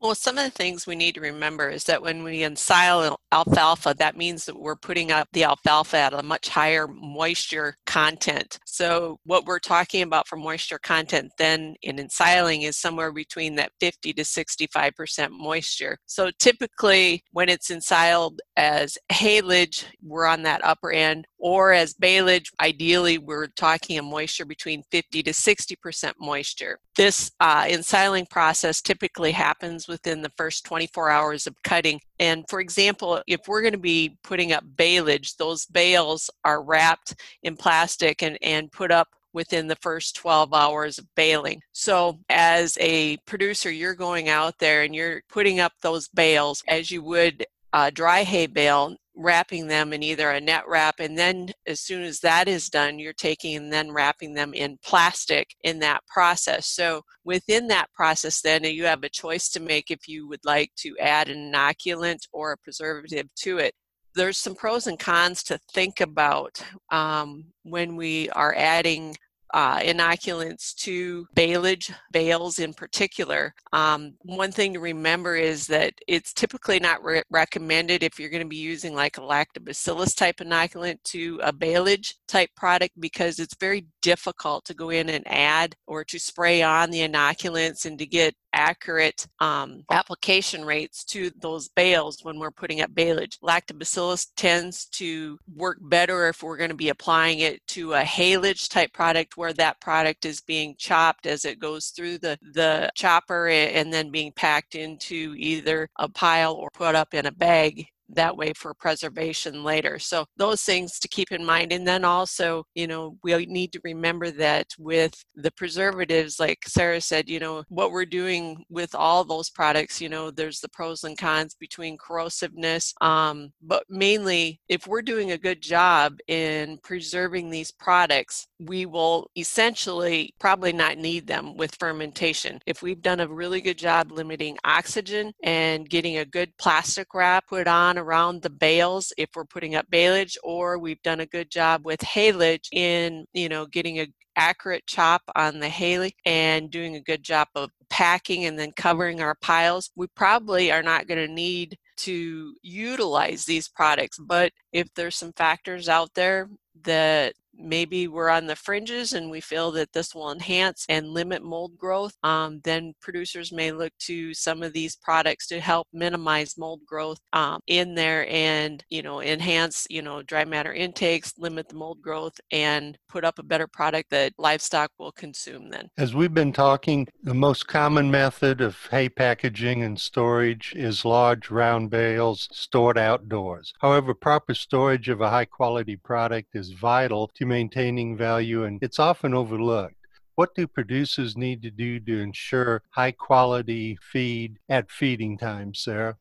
Well, 0.00 0.14
some 0.14 0.38
of 0.38 0.44
the 0.44 0.50
things 0.50 0.86
we 0.86 0.94
need 0.94 1.16
to 1.16 1.20
remember 1.20 1.68
is 1.68 1.82
that 1.86 2.02
when 2.02 2.22
we 2.22 2.44
ensile 2.44 3.18
alfalfa, 3.32 3.96
that 3.98 4.16
means 4.16 4.44
that 4.44 4.60
we're 4.60 4.76
putting 4.76 5.10
up 5.10 5.26
the 5.32 5.42
alfalfa 5.42 5.96
at 5.96 6.14
a 6.14 6.22
much 6.22 6.48
higher 6.50 6.86
moisture 6.86 7.76
content. 7.86 8.58
So, 8.66 9.18
what 9.24 9.46
we're 9.46 9.58
talking 9.58 10.02
about 10.02 10.28
for 10.28 10.36
moisture 10.36 10.78
content 10.78 11.32
then 11.38 11.76
in 11.82 11.98
ensiling 11.98 12.62
is 12.62 12.76
somewhere 12.76 13.12
between 13.12 13.54
that 13.56 13.72
50 13.80 14.12
to 14.14 14.22
65% 14.22 15.30
moisture. 15.30 15.98
So, 16.06 16.30
typically, 16.38 17.22
when 17.32 17.48
it's 17.48 17.70
ensiled 17.70 18.38
as 18.56 18.98
haylage, 19.10 19.84
we're 20.02 20.26
on 20.26 20.42
that 20.42 20.64
upper 20.64 20.90
end, 20.90 21.26
or 21.38 21.72
as 21.72 21.94
baleage, 21.94 22.50
ideally, 22.60 23.18
we're 23.18 23.46
talking 23.48 23.98
a 23.98 24.02
moisture 24.02 24.44
between 24.44 24.82
50 24.90 25.22
to 25.22 25.30
60% 25.30 26.12
moisture. 26.20 26.78
This 26.96 27.30
uh, 27.40 27.66
ensiling 27.68 28.26
process 28.26 28.80
typically 28.80 29.32
happens 29.32 29.86
within 29.86 30.22
the 30.22 30.32
first 30.36 30.64
24 30.64 31.10
hours 31.10 31.46
of 31.46 31.54
cutting. 31.62 32.00
And 32.18 32.44
for 32.48 32.60
example, 32.60 33.22
if 33.26 33.40
we're 33.46 33.60
going 33.60 33.74
to 33.74 33.78
be 33.78 34.16
putting 34.24 34.52
up 34.52 34.64
baleage, 34.76 35.36
those 35.36 35.66
bales 35.66 36.30
are 36.44 36.62
wrapped 36.62 37.14
in 37.42 37.56
plastic 37.56 37.75
and, 38.22 38.38
and 38.42 38.72
put 38.72 38.90
up 38.90 39.08
within 39.32 39.68
the 39.68 39.76
first 39.76 40.16
12 40.16 40.54
hours 40.54 40.98
of 40.98 41.06
baling. 41.14 41.60
So, 41.72 42.18
as 42.30 42.78
a 42.80 43.18
producer, 43.26 43.70
you're 43.70 43.94
going 43.94 44.28
out 44.28 44.58
there 44.58 44.82
and 44.82 44.94
you're 44.94 45.22
putting 45.28 45.60
up 45.60 45.72
those 45.82 46.08
bales 46.08 46.62
as 46.68 46.90
you 46.90 47.02
would 47.02 47.44
a 47.76 47.90
dry 47.90 48.22
hay 48.22 48.46
bale 48.46 48.96
wrapping 49.14 49.66
them 49.66 49.92
in 49.92 50.02
either 50.02 50.30
a 50.30 50.40
net 50.40 50.64
wrap 50.66 50.96
and 50.98 51.16
then 51.16 51.50
as 51.66 51.80
soon 51.80 52.02
as 52.02 52.20
that 52.20 52.48
is 52.48 52.68
done 52.68 52.98
you're 52.98 53.12
taking 53.12 53.56
and 53.56 53.72
then 53.72 53.90
wrapping 53.90 54.34
them 54.34 54.54
in 54.54 54.78
plastic 54.84 55.54
in 55.62 55.78
that 55.78 56.00
process 56.06 56.66
so 56.66 57.02
within 57.24 57.66
that 57.66 57.90
process 57.94 58.40
then 58.40 58.62
you 58.64 58.84
have 58.84 59.02
a 59.04 59.08
choice 59.08 59.48
to 59.48 59.60
make 59.60 59.90
if 59.90 60.06
you 60.06 60.28
would 60.28 60.44
like 60.44 60.70
to 60.76 60.96
add 60.98 61.28
an 61.28 61.52
inoculant 61.52 62.20
or 62.32 62.52
a 62.52 62.58
preservative 62.58 63.26
to 63.34 63.58
it 63.58 63.74
there's 64.16 64.38
some 64.38 64.54
pros 64.54 64.86
and 64.86 64.98
cons 64.98 65.42
to 65.44 65.58
think 65.72 66.00
about 66.00 66.60
um, 66.90 67.44
when 67.62 67.94
we 67.96 68.28
are 68.30 68.54
adding 68.56 69.14
uh, 69.54 69.78
inoculants 69.78 70.74
to 70.74 71.26
baleage, 71.34 71.92
bales 72.12 72.58
in 72.58 72.74
particular. 72.74 73.54
Um, 73.72 74.14
one 74.22 74.50
thing 74.50 74.72
to 74.72 74.80
remember 74.80 75.36
is 75.36 75.66
that 75.68 75.94
it's 76.08 76.32
typically 76.32 76.80
not 76.80 77.02
re- 77.04 77.22
recommended 77.30 78.02
if 78.02 78.18
you're 78.18 78.30
going 78.30 78.42
to 78.42 78.48
be 78.48 78.56
using 78.56 78.94
like 78.94 79.18
a 79.18 79.22
lactobacillus 79.22 80.14
type 80.16 80.36
inoculant 80.38 81.02
to 81.04 81.40
a 81.42 81.52
baleage 81.52 82.16
type 82.26 82.50
product 82.56 82.98
because 83.00 83.38
it's 83.38 83.56
very 83.60 83.86
difficult 84.06 84.64
to 84.64 84.72
go 84.72 84.90
in 84.90 85.08
and 85.08 85.24
add 85.26 85.74
or 85.88 86.04
to 86.04 86.16
spray 86.16 86.62
on 86.62 86.92
the 86.92 87.00
inoculants 87.00 87.86
and 87.86 87.98
to 87.98 88.06
get 88.06 88.36
accurate 88.52 89.26
um, 89.40 89.82
application 89.90 90.64
rates 90.64 91.02
to 91.02 91.32
those 91.40 91.68
bales 91.70 92.20
when 92.22 92.38
we're 92.38 92.52
putting 92.52 92.80
up 92.80 92.94
baleage. 92.94 93.36
Lactobacillus 93.42 94.28
tends 94.36 94.86
to 94.86 95.36
work 95.56 95.78
better 95.80 96.28
if 96.28 96.40
we're 96.44 96.56
going 96.56 96.70
to 96.70 96.76
be 96.76 96.90
applying 96.90 97.40
it 97.40 97.60
to 97.66 97.94
a 97.94 98.02
haylage 98.02 98.68
type 98.68 98.92
product 98.92 99.36
where 99.36 99.52
that 99.54 99.80
product 99.80 100.24
is 100.24 100.40
being 100.40 100.76
chopped 100.78 101.26
as 101.26 101.44
it 101.44 101.58
goes 101.58 101.88
through 101.88 102.18
the, 102.18 102.38
the 102.54 102.88
chopper 102.94 103.48
and 103.48 103.92
then 103.92 104.12
being 104.12 104.30
packed 104.30 104.76
into 104.76 105.34
either 105.36 105.88
a 105.98 106.08
pile 106.08 106.52
or 106.52 106.70
put 106.72 106.94
up 106.94 107.12
in 107.12 107.26
a 107.26 107.32
bag 107.32 107.88
that 108.10 108.36
way 108.36 108.52
for 108.54 108.74
preservation 108.74 109.64
later. 109.64 109.98
So 109.98 110.26
those 110.36 110.62
things 110.62 110.98
to 111.00 111.08
keep 111.08 111.32
in 111.32 111.44
mind. 111.44 111.72
And 111.72 111.86
then 111.86 112.04
also, 112.04 112.64
you 112.74 112.86
know, 112.86 113.16
we 113.22 113.46
need 113.46 113.72
to 113.72 113.80
remember 113.84 114.30
that 114.32 114.66
with 114.78 115.14
the 115.34 115.50
preservatives, 115.52 116.38
like 116.38 116.58
Sarah 116.66 117.00
said, 117.00 117.28
you 117.28 117.38
know, 117.38 117.64
what 117.68 117.90
we're 117.90 118.06
doing 118.06 118.64
with 118.68 118.94
all 118.94 119.24
those 119.24 119.50
products, 119.50 120.00
you 120.00 120.08
know, 120.08 120.30
there's 120.30 120.60
the 120.60 120.68
pros 120.68 121.04
and 121.04 121.18
cons 121.18 121.54
between 121.58 121.98
corrosiveness. 121.98 122.92
Um, 123.00 123.52
but 123.62 123.84
mainly, 123.88 124.60
if 124.68 124.86
we're 124.86 125.02
doing 125.02 125.32
a 125.32 125.38
good 125.38 125.60
job 125.60 126.18
in 126.28 126.78
preserving 126.82 127.50
these 127.50 127.70
products, 127.70 128.46
we 128.58 128.86
will 128.86 129.30
essentially 129.36 130.34
probably 130.38 130.72
not 130.72 130.98
need 130.98 131.26
them 131.26 131.56
with 131.56 131.76
fermentation. 131.78 132.60
If 132.66 132.82
we've 132.82 133.02
done 133.02 133.20
a 133.20 133.28
really 133.28 133.60
good 133.60 133.78
job 133.78 134.12
limiting 134.12 134.56
oxygen 134.64 135.32
and 135.42 135.88
getting 135.88 136.18
a 136.18 136.24
good 136.24 136.52
plastic 136.58 137.08
wrap 137.14 137.46
put 137.48 137.68
on 137.68 137.95
around 137.98 138.42
the 138.42 138.50
bales, 138.50 139.12
if 139.16 139.30
we're 139.34 139.44
putting 139.44 139.74
up 139.74 139.88
baleage, 139.90 140.36
or 140.42 140.78
we've 140.78 141.02
done 141.02 141.20
a 141.20 141.26
good 141.26 141.50
job 141.50 141.84
with 141.84 142.00
haylage 142.00 142.68
in, 142.72 143.26
you 143.32 143.48
know, 143.48 143.66
getting 143.66 144.00
a 144.00 144.06
accurate 144.36 144.86
chop 144.86 145.22
on 145.34 145.58
the 145.58 145.68
hay 145.68 146.10
and 146.24 146.70
doing 146.70 146.96
a 146.96 147.00
good 147.00 147.22
job 147.22 147.48
of 147.54 147.70
packing 147.88 148.44
and 148.44 148.58
then 148.58 148.70
covering 148.76 149.20
our 149.20 149.34
piles, 149.36 149.90
we 149.96 150.06
probably 150.08 150.70
are 150.70 150.82
not 150.82 151.06
going 151.06 151.26
to 151.26 151.32
need 151.32 151.76
to 151.96 152.54
utilize 152.62 153.44
these 153.44 153.68
products. 153.68 154.18
But 154.18 154.52
if 154.72 154.92
there's 154.94 155.16
some 155.16 155.32
factors 155.32 155.88
out 155.88 156.10
there 156.14 156.50
that 156.82 157.34
maybe 157.58 158.08
we're 158.08 158.28
on 158.28 158.46
the 158.46 158.56
fringes 158.56 159.12
and 159.12 159.30
we 159.30 159.40
feel 159.40 159.70
that 159.72 159.92
this 159.92 160.14
will 160.14 160.30
enhance 160.30 160.84
and 160.88 161.08
limit 161.08 161.42
mold 161.42 161.76
growth, 161.78 162.14
um, 162.22 162.60
then 162.64 162.94
producers 163.00 163.52
may 163.52 163.72
look 163.72 163.92
to 163.98 164.34
some 164.34 164.62
of 164.62 164.72
these 164.72 164.96
products 164.96 165.46
to 165.48 165.60
help 165.60 165.86
minimize 165.92 166.58
mold 166.58 166.80
growth 166.86 167.18
um, 167.32 167.60
in 167.66 167.94
there 167.94 168.28
and 168.28 168.84
you 168.90 169.02
know 169.02 169.20
enhance 169.20 169.86
you 169.90 170.02
know 170.02 170.22
dry 170.22 170.44
matter 170.44 170.72
intakes, 170.72 171.32
limit 171.38 171.68
the 171.68 171.74
mold 171.74 172.00
growth, 172.00 172.38
and 172.50 172.98
put 173.08 173.24
up 173.24 173.38
a 173.38 173.42
better 173.42 173.66
product 173.66 174.10
that 174.10 174.32
livestock 174.38 174.90
will 174.98 175.12
consume. 175.12 175.70
Then, 175.70 175.88
as 175.96 176.14
we've 176.14 176.34
been 176.34 176.52
talking, 176.52 177.08
the 177.22 177.34
most 177.34 177.66
common 177.66 178.10
method 178.10 178.60
of 178.60 178.76
hay 178.90 179.08
packaging 179.08 179.82
and 179.82 179.98
storage 179.98 180.74
is 180.76 181.04
large 181.04 181.50
round 181.50 181.90
bales 181.90 182.48
stored 182.52 182.98
outdoors. 182.98 183.72
However, 183.80 184.14
proper 184.14 184.54
storage 184.54 185.08
of 185.08 185.20
a 185.20 185.30
high 185.30 185.44
quality 185.44 185.96
product 185.96 186.54
is 186.54 186.70
vital 186.70 187.30
to 187.34 187.45
maintaining 187.46 188.16
value 188.16 188.64
and 188.64 188.82
it's 188.82 188.98
often 188.98 189.34
overlooked. 189.34 189.94
What 190.34 190.54
do 190.54 190.66
producers 190.66 191.36
need 191.36 191.62
to 191.62 191.70
do 191.70 191.98
to 192.00 192.20
ensure 192.20 192.82
high 192.90 193.12
quality 193.12 193.98
feed 194.02 194.58
at 194.68 194.90
feeding 194.90 195.38
time, 195.38 195.72
Sarah? 195.72 196.16